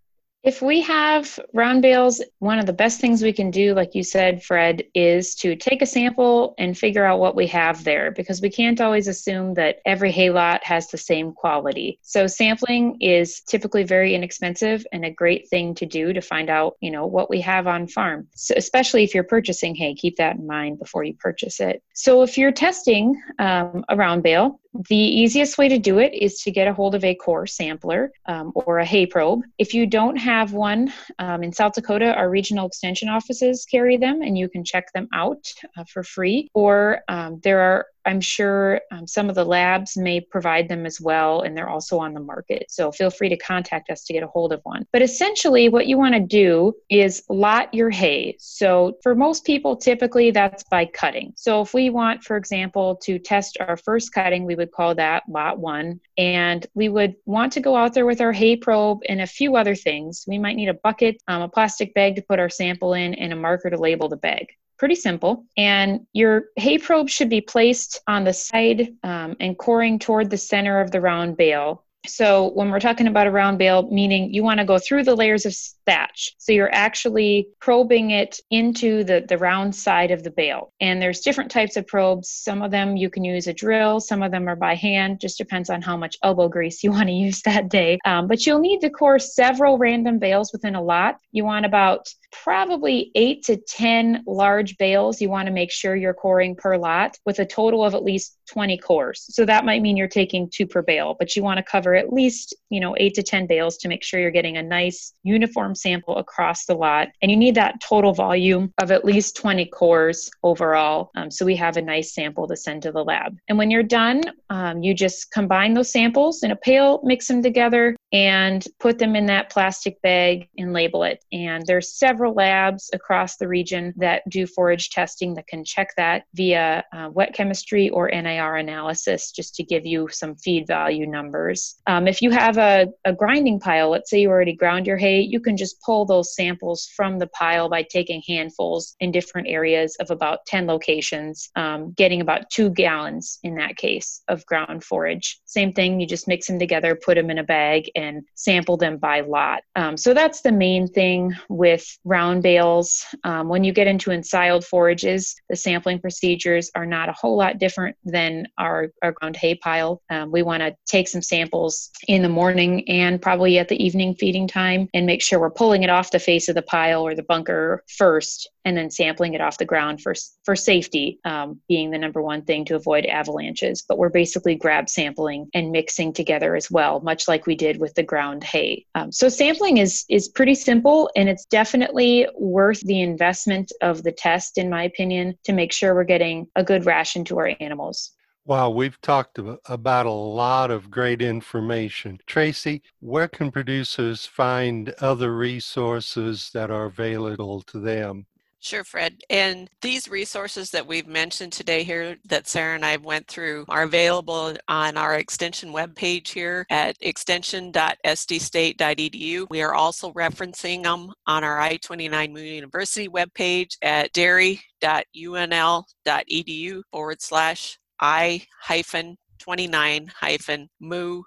If 0.46 0.62
we 0.62 0.80
have 0.82 1.40
round 1.52 1.82
bales, 1.82 2.22
one 2.38 2.60
of 2.60 2.66
the 2.66 2.72
best 2.72 3.00
things 3.00 3.20
we 3.20 3.32
can 3.32 3.50
do, 3.50 3.74
like 3.74 3.96
you 3.96 4.04
said, 4.04 4.44
Fred, 4.44 4.84
is 4.94 5.34
to 5.36 5.56
take 5.56 5.82
a 5.82 5.86
sample 5.86 6.54
and 6.56 6.78
figure 6.78 7.04
out 7.04 7.18
what 7.18 7.34
we 7.34 7.48
have 7.48 7.82
there 7.82 8.12
because 8.12 8.40
we 8.40 8.48
can't 8.48 8.80
always 8.80 9.08
assume 9.08 9.54
that 9.54 9.80
every 9.84 10.12
hay 10.12 10.30
lot 10.30 10.62
has 10.62 10.86
the 10.86 10.98
same 10.98 11.32
quality. 11.32 11.98
So 12.02 12.28
sampling 12.28 12.98
is 13.00 13.40
typically 13.40 13.82
very 13.82 14.14
inexpensive 14.14 14.86
and 14.92 15.04
a 15.04 15.10
great 15.10 15.48
thing 15.48 15.74
to 15.74 15.84
do 15.84 16.12
to 16.12 16.20
find 16.20 16.48
out, 16.48 16.76
you 16.80 16.92
know, 16.92 17.08
what 17.08 17.28
we 17.28 17.40
have 17.40 17.66
on 17.66 17.88
farm. 17.88 18.28
So 18.36 18.54
especially 18.56 19.02
if 19.02 19.16
you're 19.16 19.24
purchasing 19.24 19.74
hay, 19.74 19.96
keep 19.96 20.14
that 20.18 20.36
in 20.36 20.46
mind 20.46 20.78
before 20.78 21.02
you 21.02 21.14
purchase 21.14 21.58
it. 21.58 21.82
So 21.92 22.22
if 22.22 22.38
you're 22.38 22.52
testing 22.52 23.20
um, 23.40 23.84
a 23.88 23.96
round 23.96 24.22
bale, 24.22 24.60
the 24.88 24.96
easiest 24.96 25.58
way 25.58 25.68
to 25.68 25.78
do 25.78 25.98
it 25.98 26.14
is 26.14 26.40
to 26.42 26.50
get 26.50 26.68
a 26.68 26.74
hold 26.74 26.94
of 26.94 27.04
a 27.04 27.14
core 27.14 27.46
sampler 27.46 28.12
um, 28.26 28.52
or 28.54 28.78
a 28.78 28.84
hay 28.84 29.06
probe. 29.06 29.42
If 29.58 29.74
you 29.74 29.86
don't 29.86 30.16
have 30.16 30.52
one 30.52 30.92
um, 31.18 31.42
in 31.42 31.52
South 31.52 31.74
Dakota, 31.74 32.14
our 32.14 32.30
regional 32.30 32.66
extension 32.66 33.08
offices 33.08 33.66
carry 33.70 33.96
them 33.96 34.22
and 34.22 34.36
you 34.36 34.48
can 34.48 34.64
check 34.64 34.92
them 34.92 35.08
out 35.12 35.44
uh, 35.76 35.84
for 35.84 36.02
free. 36.02 36.48
Or 36.54 37.02
um, 37.08 37.40
there 37.42 37.60
are 37.60 37.86
I'm 38.06 38.20
sure 38.20 38.80
um, 38.92 39.06
some 39.06 39.28
of 39.28 39.34
the 39.34 39.44
labs 39.44 39.96
may 39.96 40.20
provide 40.20 40.68
them 40.68 40.86
as 40.86 41.00
well, 41.00 41.42
and 41.42 41.56
they're 41.56 41.68
also 41.68 41.98
on 41.98 42.14
the 42.14 42.20
market. 42.20 42.66
So 42.70 42.92
feel 42.92 43.10
free 43.10 43.28
to 43.28 43.36
contact 43.36 43.90
us 43.90 44.04
to 44.04 44.12
get 44.12 44.22
a 44.22 44.28
hold 44.28 44.52
of 44.52 44.60
one. 44.62 44.86
But 44.92 45.02
essentially, 45.02 45.68
what 45.68 45.86
you 45.86 45.98
want 45.98 46.14
to 46.14 46.20
do 46.20 46.74
is 46.88 47.22
lot 47.28 47.72
your 47.74 47.90
hay. 47.90 48.36
So 48.38 48.98
for 49.02 49.14
most 49.14 49.44
people, 49.44 49.76
typically 49.76 50.30
that's 50.30 50.62
by 50.64 50.86
cutting. 50.86 51.32
So 51.36 51.60
if 51.60 51.74
we 51.74 51.90
want, 51.90 52.22
for 52.22 52.36
example, 52.36 52.96
to 53.02 53.18
test 53.18 53.56
our 53.60 53.76
first 53.76 54.12
cutting, 54.12 54.44
we 54.44 54.54
would 54.54 54.72
call 54.72 54.94
that 54.94 55.24
lot 55.28 55.58
one. 55.58 56.00
And 56.16 56.66
we 56.74 56.88
would 56.88 57.16
want 57.26 57.52
to 57.54 57.60
go 57.60 57.76
out 57.76 57.94
there 57.94 58.06
with 58.06 58.20
our 58.20 58.32
hay 58.32 58.56
probe 58.56 59.00
and 59.08 59.20
a 59.20 59.26
few 59.26 59.56
other 59.56 59.74
things. 59.74 60.24
We 60.26 60.38
might 60.38 60.56
need 60.56 60.68
a 60.68 60.74
bucket, 60.74 61.22
um, 61.28 61.42
a 61.42 61.48
plastic 61.48 61.94
bag 61.94 62.16
to 62.16 62.22
put 62.22 62.38
our 62.38 62.48
sample 62.48 62.94
in, 62.94 63.14
and 63.14 63.32
a 63.32 63.36
marker 63.36 63.70
to 63.70 63.78
label 63.78 64.08
the 64.08 64.16
bag 64.16 64.48
pretty 64.78 64.94
simple. 64.94 65.44
And 65.56 66.06
your 66.12 66.46
hay 66.56 66.78
probe 66.78 67.08
should 67.08 67.30
be 67.30 67.40
placed 67.40 68.00
on 68.06 68.24
the 68.24 68.32
side 68.32 68.94
um, 69.02 69.36
and 69.40 69.58
coring 69.58 69.98
toward 69.98 70.30
the 70.30 70.38
center 70.38 70.80
of 70.80 70.90
the 70.90 71.00
round 71.00 71.36
bale. 71.36 71.84
So 72.08 72.50
when 72.50 72.70
we're 72.70 72.80
talking 72.80 73.06
about 73.06 73.26
a 73.26 73.30
round 73.30 73.58
bale, 73.58 73.88
meaning 73.90 74.32
you 74.32 74.42
want 74.42 74.60
to 74.60 74.66
go 74.66 74.78
through 74.78 75.04
the 75.04 75.14
layers 75.14 75.46
of 75.46 75.54
thatch. 75.86 76.34
So 76.38 76.52
you're 76.52 76.72
actually 76.72 77.48
probing 77.60 78.10
it 78.10 78.38
into 78.50 79.04
the, 79.04 79.24
the 79.28 79.38
round 79.38 79.74
side 79.74 80.10
of 80.10 80.22
the 80.22 80.30
bale. 80.30 80.72
And 80.80 81.00
there's 81.00 81.20
different 81.20 81.50
types 81.50 81.76
of 81.76 81.86
probes. 81.86 82.28
Some 82.28 82.62
of 82.62 82.70
them 82.70 82.96
you 82.96 83.10
can 83.10 83.24
use 83.24 83.46
a 83.46 83.52
drill, 83.52 84.00
some 84.00 84.22
of 84.22 84.30
them 84.30 84.48
are 84.48 84.56
by 84.56 84.74
hand, 84.74 85.20
just 85.20 85.38
depends 85.38 85.70
on 85.70 85.82
how 85.82 85.96
much 85.96 86.16
elbow 86.22 86.48
grease 86.48 86.82
you 86.82 86.90
want 86.92 87.08
to 87.08 87.12
use 87.12 87.42
that 87.42 87.68
day. 87.68 87.98
Um, 88.04 88.28
but 88.28 88.46
you'll 88.46 88.60
need 88.60 88.80
to 88.80 88.90
core 88.90 89.18
several 89.18 89.78
random 89.78 90.18
bales 90.18 90.52
within 90.52 90.74
a 90.74 90.82
lot. 90.82 91.16
You 91.32 91.44
want 91.44 91.66
about 91.66 92.08
probably 92.42 93.10
eight 93.14 93.42
to 93.44 93.56
10 93.56 94.24
large 94.26 94.76
bales 94.78 95.20
you 95.20 95.28
want 95.28 95.46
to 95.46 95.52
make 95.52 95.70
sure 95.70 95.96
you're 95.96 96.14
coring 96.14 96.54
per 96.54 96.76
lot 96.76 97.18
with 97.24 97.38
a 97.38 97.46
total 97.46 97.84
of 97.84 97.94
at 97.94 98.02
least 98.02 98.38
20 98.46 98.78
cores. 98.78 99.26
So 99.28 99.44
that 99.44 99.64
might 99.64 99.82
mean 99.82 99.96
you're 99.96 100.08
taking 100.08 100.48
two 100.48 100.66
per 100.66 100.82
bale, 100.82 101.16
but 101.18 101.34
you 101.34 101.42
want 101.42 101.58
to 101.58 101.62
cover 101.62 101.94
at 101.94 102.12
least, 102.12 102.54
you 102.70 102.80
know, 102.80 102.94
eight 102.98 103.14
to 103.14 103.22
10 103.22 103.46
bales 103.46 103.76
to 103.78 103.88
make 103.88 104.04
sure 104.04 104.20
you're 104.20 104.30
getting 104.30 104.56
a 104.56 104.62
nice 104.62 105.12
uniform 105.22 105.74
sample 105.74 106.16
across 106.16 106.64
the 106.66 106.74
lot. 106.74 107.08
And 107.22 107.30
you 107.30 107.36
need 107.36 107.54
that 107.56 107.80
total 107.80 108.12
volume 108.12 108.72
of 108.78 108.90
at 108.90 109.04
least 109.04 109.36
20 109.36 109.66
cores 109.66 110.30
overall. 110.42 111.10
Um, 111.16 111.30
so 111.30 111.44
we 111.44 111.56
have 111.56 111.76
a 111.76 111.82
nice 111.82 112.14
sample 112.14 112.46
to 112.48 112.56
send 112.56 112.82
to 112.82 112.92
the 112.92 113.04
lab. 113.04 113.36
And 113.48 113.58
when 113.58 113.70
you're 113.70 113.82
done, 113.82 114.22
um, 114.50 114.82
you 114.82 114.94
just 114.94 115.32
combine 115.32 115.74
those 115.74 115.90
samples 115.90 116.42
in 116.42 116.50
a 116.50 116.56
pail, 116.56 117.00
mix 117.02 117.26
them 117.26 117.42
together, 117.42 117.96
and 118.12 118.66
put 118.78 118.98
them 118.98 119.16
in 119.16 119.26
that 119.26 119.50
plastic 119.50 120.00
bag 120.02 120.48
and 120.56 120.72
label 120.72 121.02
it. 121.02 121.24
And 121.32 121.64
there's 121.66 121.98
several 121.98 122.34
labs 122.34 122.88
across 122.92 123.36
the 123.36 123.48
region 123.48 123.92
that 123.96 124.22
do 124.28 124.46
forage 124.46 124.90
testing 124.90 125.34
that 125.34 125.48
can 125.48 125.64
check 125.64 125.88
that 125.96 126.24
via 126.34 126.84
uh, 126.92 127.10
wet 127.12 127.34
chemistry 127.34 127.88
or 127.90 128.08
NIR 128.08 128.56
analysis 128.56 129.32
just 129.32 129.54
to 129.56 129.64
give 129.64 129.84
you 129.84 130.08
some 130.10 130.36
feed 130.36 130.66
value 130.66 131.06
numbers. 131.06 131.76
Um, 131.86 132.06
if 132.06 132.22
you 132.22 132.30
have 132.30 132.58
a, 132.58 132.86
a 133.04 133.12
grinding 133.12 133.58
pile, 133.58 133.90
let's 133.90 134.10
say 134.10 134.20
you 134.20 134.28
already 134.28 134.54
ground 134.54 134.86
your 134.86 134.96
hay, 134.96 135.20
you 135.20 135.40
can 135.40 135.56
just 135.56 135.80
pull 135.82 136.04
those 136.04 136.34
samples 136.34 136.88
from 136.94 137.18
the 137.18 137.26
pile 137.28 137.68
by 137.68 137.82
taking 137.82 138.22
handfuls 138.26 138.94
in 139.00 139.10
different 139.10 139.48
areas 139.48 139.96
of 139.96 140.10
about 140.10 140.46
10 140.46 140.66
locations, 140.66 141.50
um, 141.56 141.92
getting 141.92 142.20
about 142.20 142.48
two 142.50 142.70
gallons 142.70 143.38
in 143.42 143.56
that 143.56 143.76
case 143.76 144.22
of 144.28 144.46
ground 144.46 144.84
forage. 144.84 145.40
Same 145.44 145.72
thing, 145.72 145.98
you 145.98 146.06
just 146.06 146.28
mix 146.28 146.46
them 146.46 146.58
together, 146.58 146.94
put 146.94 147.16
them 147.16 147.30
in 147.30 147.38
a 147.38 147.44
bag, 147.44 147.90
and 147.96 148.22
sample 148.34 148.76
them 148.76 148.98
by 148.98 149.20
lot. 149.20 149.62
Um, 149.74 149.96
so 149.96 150.14
that's 150.14 150.42
the 150.42 150.52
main 150.52 150.86
thing 150.86 151.34
with 151.48 151.98
round 152.04 152.42
bales. 152.42 153.04
Um, 153.24 153.48
when 153.48 153.64
you 153.64 153.72
get 153.72 153.86
into 153.86 154.10
ensiled 154.10 154.64
forages, 154.64 155.34
the 155.48 155.56
sampling 155.56 156.00
procedures 156.00 156.70
are 156.74 156.86
not 156.86 157.08
a 157.08 157.12
whole 157.12 157.36
lot 157.36 157.58
different 157.58 157.96
than 158.04 158.46
our, 158.58 158.88
our 159.02 159.12
ground 159.12 159.36
hay 159.36 159.54
pile. 159.54 160.02
Um, 160.10 160.30
we 160.30 160.42
want 160.42 160.62
to 160.62 160.76
take 160.86 161.08
some 161.08 161.22
samples 161.22 161.90
in 162.06 162.22
the 162.22 162.28
morning 162.28 162.88
and 162.88 163.20
probably 163.20 163.58
at 163.58 163.68
the 163.68 163.82
evening 163.82 164.14
feeding 164.14 164.46
time 164.46 164.88
and 164.94 165.06
make 165.06 165.22
sure 165.22 165.40
we're 165.40 165.50
pulling 165.50 165.82
it 165.82 165.90
off 165.90 166.10
the 166.10 166.18
face 166.18 166.48
of 166.48 166.54
the 166.54 166.62
pile 166.62 167.02
or 167.02 167.14
the 167.14 167.22
bunker 167.22 167.82
first 167.88 168.50
and 168.66 168.76
then 168.76 168.90
sampling 168.90 169.32
it 169.32 169.40
off 169.40 169.58
the 169.58 169.64
ground 169.64 170.02
for, 170.02 170.12
for 170.44 170.56
safety 170.56 171.20
um, 171.24 171.60
being 171.68 171.90
the 171.92 171.98
number 171.98 172.20
one 172.20 172.42
thing 172.42 172.64
to 172.66 172.74
avoid 172.74 173.06
avalanches. 173.06 173.84
But 173.88 173.96
we're 173.96 174.10
basically 174.10 174.56
grab 174.56 174.90
sampling 174.90 175.48
and 175.54 175.70
mixing 175.70 176.12
together 176.12 176.56
as 176.56 176.68
well, 176.68 177.00
much 177.00 177.28
like 177.28 177.46
we 177.46 177.54
did 177.54 177.80
with 177.80 177.94
the 177.94 178.02
ground 178.02 178.42
hay. 178.42 178.84
Um, 178.96 179.12
so 179.12 179.28
sampling 179.28 179.76
is, 179.78 180.04
is 180.10 180.28
pretty 180.28 180.56
simple 180.56 181.08
and 181.14 181.28
it's 181.28 181.46
definitely 181.46 182.26
worth 182.34 182.80
the 182.80 183.00
investment 183.00 183.70
of 183.80 184.02
the 184.02 184.12
test, 184.12 184.58
in 184.58 184.68
my 184.68 184.82
opinion, 184.82 185.38
to 185.44 185.52
make 185.52 185.72
sure 185.72 185.94
we're 185.94 186.04
getting 186.04 186.48
a 186.56 186.64
good 186.64 186.84
ration 186.84 187.24
to 187.26 187.38
our 187.38 187.52
animals. 187.60 188.16
Wow, 188.46 188.70
we've 188.70 189.00
talked 189.00 189.38
about 189.38 190.06
a 190.06 190.10
lot 190.10 190.70
of 190.70 190.90
great 190.90 191.22
information. 191.22 192.18
Tracy, 192.26 192.82
where 193.00 193.26
can 193.28 193.50
producers 193.50 194.26
find 194.26 194.90
other 195.00 195.36
resources 195.36 196.50
that 196.54 196.70
are 196.70 196.84
available 196.84 197.62
to 197.62 197.80
them? 197.80 198.26
Sure, 198.66 198.82
Fred. 198.82 199.20
And 199.30 199.70
these 199.80 200.08
resources 200.08 200.72
that 200.72 200.88
we've 200.88 201.06
mentioned 201.06 201.52
today 201.52 201.84
here 201.84 202.16
that 202.24 202.48
Sarah 202.48 202.74
and 202.74 202.84
I 202.84 202.96
went 202.96 203.28
through 203.28 203.64
are 203.68 203.84
available 203.84 204.56
on 204.66 204.96
our 204.96 205.14
extension 205.14 205.72
webpage 205.72 206.26
here 206.26 206.66
at 206.68 206.96
extension.sdstate.edu. 207.00 209.46
We 209.48 209.62
are 209.62 209.74
also 209.74 210.12
referencing 210.14 210.82
them 210.82 211.12
on 211.28 211.44
our 211.44 211.60
I-29 211.60 212.32
Moo 212.32 212.40
University 212.40 213.08
webpage 213.08 213.76
at 213.82 214.12
dairy.unl.edu 214.12 216.82
forward 216.90 217.22
slash 217.22 217.78
I 218.00 218.42
hyphen 218.62 219.16
29 219.38 220.10
hyphen 220.20 220.68
moo 220.80 221.22